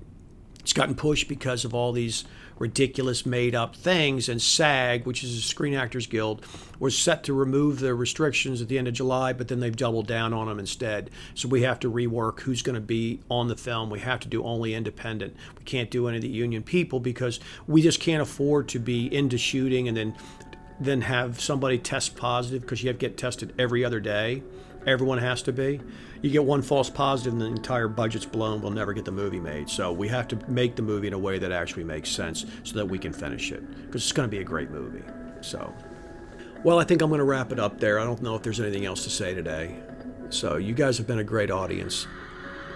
it's 0.61 0.72
gotten 0.72 0.94
pushed 0.94 1.28
because 1.28 1.66
of 1.66 1.74
all 1.74 1.92
these 1.92 2.24
ridiculous 2.58 3.26
made 3.26 3.54
up 3.54 3.74
things. 3.74 4.28
And 4.28 4.40
SAG, 4.40 5.04
which 5.04 5.24
is 5.24 5.35
the 5.35 5.42
Screen 5.42 5.74
Actors 5.74 6.06
Guild, 6.06 6.46
was 6.78 6.96
set 6.96 7.24
to 7.24 7.35
remove 7.35 7.80
the 7.80 7.94
restrictions 7.94 8.62
at 8.62 8.68
the 8.68 8.78
end 8.78 8.88
of 8.88 8.94
July, 8.94 9.32
but 9.32 9.48
then 9.48 9.61
they've 9.61 9.76
doubled 9.76 10.06
down 10.06 10.32
on 10.32 10.46
them 10.46 10.58
instead. 10.58 11.11
So 11.35 11.48
we 11.48 11.62
have 11.62 11.80
to 11.80 11.90
rework 11.90 12.40
who's 12.40 12.62
going 12.62 12.76
to 12.76 12.80
be 12.80 13.20
on 13.28 13.48
the 13.48 13.56
film. 13.56 13.90
We 13.90 13.98
have 14.00 14.20
to 14.20 14.28
do 14.28 14.44
only 14.44 14.74
independent. 14.74 15.37
We 15.58 15.64
can't 15.64 15.90
do 15.90 16.06
any 16.08 16.18
of 16.18 16.22
the 16.22 16.28
union 16.28 16.62
people 16.62 17.00
because 17.00 17.40
we 17.66 17.82
just 17.82 18.00
can't 18.00 18.22
afford 18.22 18.68
to 18.68 18.78
be 18.78 19.12
into 19.12 19.37
shooting 19.38 19.88
and 19.88 19.96
then 19.96 20.14
then 20.85 21.03
have 21.03 21.40
somebody 21.40 21.79
test 21.79 22.16
positive 22.16 22.62
because 22.62 22.83
you 22.83 22.88
have 22.88 22.99
to 22.99 23.09
get 23.09 23.16
tested 23.16 23.55
every 23.59 23.85
other 23.85 24.01
day. 24.01 24.42
Everyone 24.87 25.18
has 25.18 25.42
to 25.42 25.53
be. 25.53 25.81
You 26.23 26.31
get 26.31 26.45
one 26.45 26.62
false 26.62 26.90
positive, 26.90 27.33
and 27.33 27.42
the 27.42 27.47
entire 27.47 27.88
budget's 27.88 28.25
blown. 28.25 28.62
We'll 28.62 28.73
never 28.73 28.92
get 28.92 29.05
the 29.05 29.12
movie 29.12 29.40
made. 29.40 29.68
So 29.68 29.92
we 29.92 30.09
have 30.09 30.29
to 30.29 30.38
make 30.51 30.77
the 30.77 30.83
movie 30.83 31.09
in 31.09 31.12
a 31.12 31.18
way 31.18 31.38
that 31.38 31.53
actually 31.53 31.85
makes 31.85 32.11
sense, 32.11 32.47
so 32.64 32.75
that 32.75 32.87
we 32.87 32.99
can 32.99 33.12
finish 33.12 33.53
it. 33.53 33.68
Because 33.87 34.03
it's 34.03 34.12
going 34.12 34.29
to 34.29 34.31
be 34.31 34.40
a 34.40 34.45
great 34.45 34.71
movie. 34.71 35.03
So, 35.40 35.73
well, 36.64 36.79
I 36.79 36.85
think 36.85 37.03
I'm 37.03 37.11
going 37.11 37.18
to 37.18 37.25
wrap 37.25 37.53
it 37.53 37.59
up 37.59 37.79
there. 37.79 37.99
I 37.99 38.05
don't 38.05 38.23
know 38.23 38.35
if 38.35 38.42
there's 38.42 38.61
anything 38.61 38.85
else 38.85 39.05
to 39.05 39.11
say 39.11 39.35
today. 39.35 39.77
So 40.31 40.57
you 40.57 40.75
guys 40.75 40.97
have 40.99 41.07
been 41.07 41.18
a 41.18 41.25
great 41.25 41.51
audience. 41.51 42.07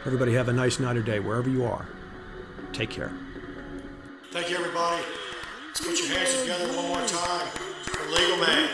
Everybody 0.05 0.35
have 0.35 0.49
a 0.49 0.53
nice 0.53 0.79
night 0.79 0.97
or 0.97 1.03
day 1.03 1.21
wherever 1.21 1.49
you 1.49 1.65
are. 1.65 1.89
Take 2.73 2.91
care. 2.91 3.13
Thank 4.31 4.51
you, 4.51 4.57
everybody. 4.57 5.03
Let's 5.69 5.81
put 5.81 5.99
your 5.99 6.19
hands 6.19 6.41
together 6.41 6.67
one 6.77 6.89
more 6.89 7.07
time 7.07 7.76
Legal 8.09 8.37
Man. 8.39 8.69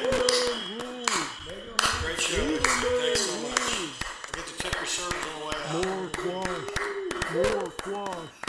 Great 2.03 2.21
show. 2.21 2.37
Thanks 2.37 3.21
so 3.21 3.35
much. 3.49 3.61
I 3.61 4.37
get 4.37 4.47
to 4.47 4.55
tip 4.59 4.75
your 4.75 4.87
servers 4.87 5.25
on 5.27 5.41
the 5.41 5.47
way 5.47 5.57
out. 5.69 5.87
More 5.87 6.09
quash. 6.11 6.69
More 7.35 7.71
quash. 7.71 8.42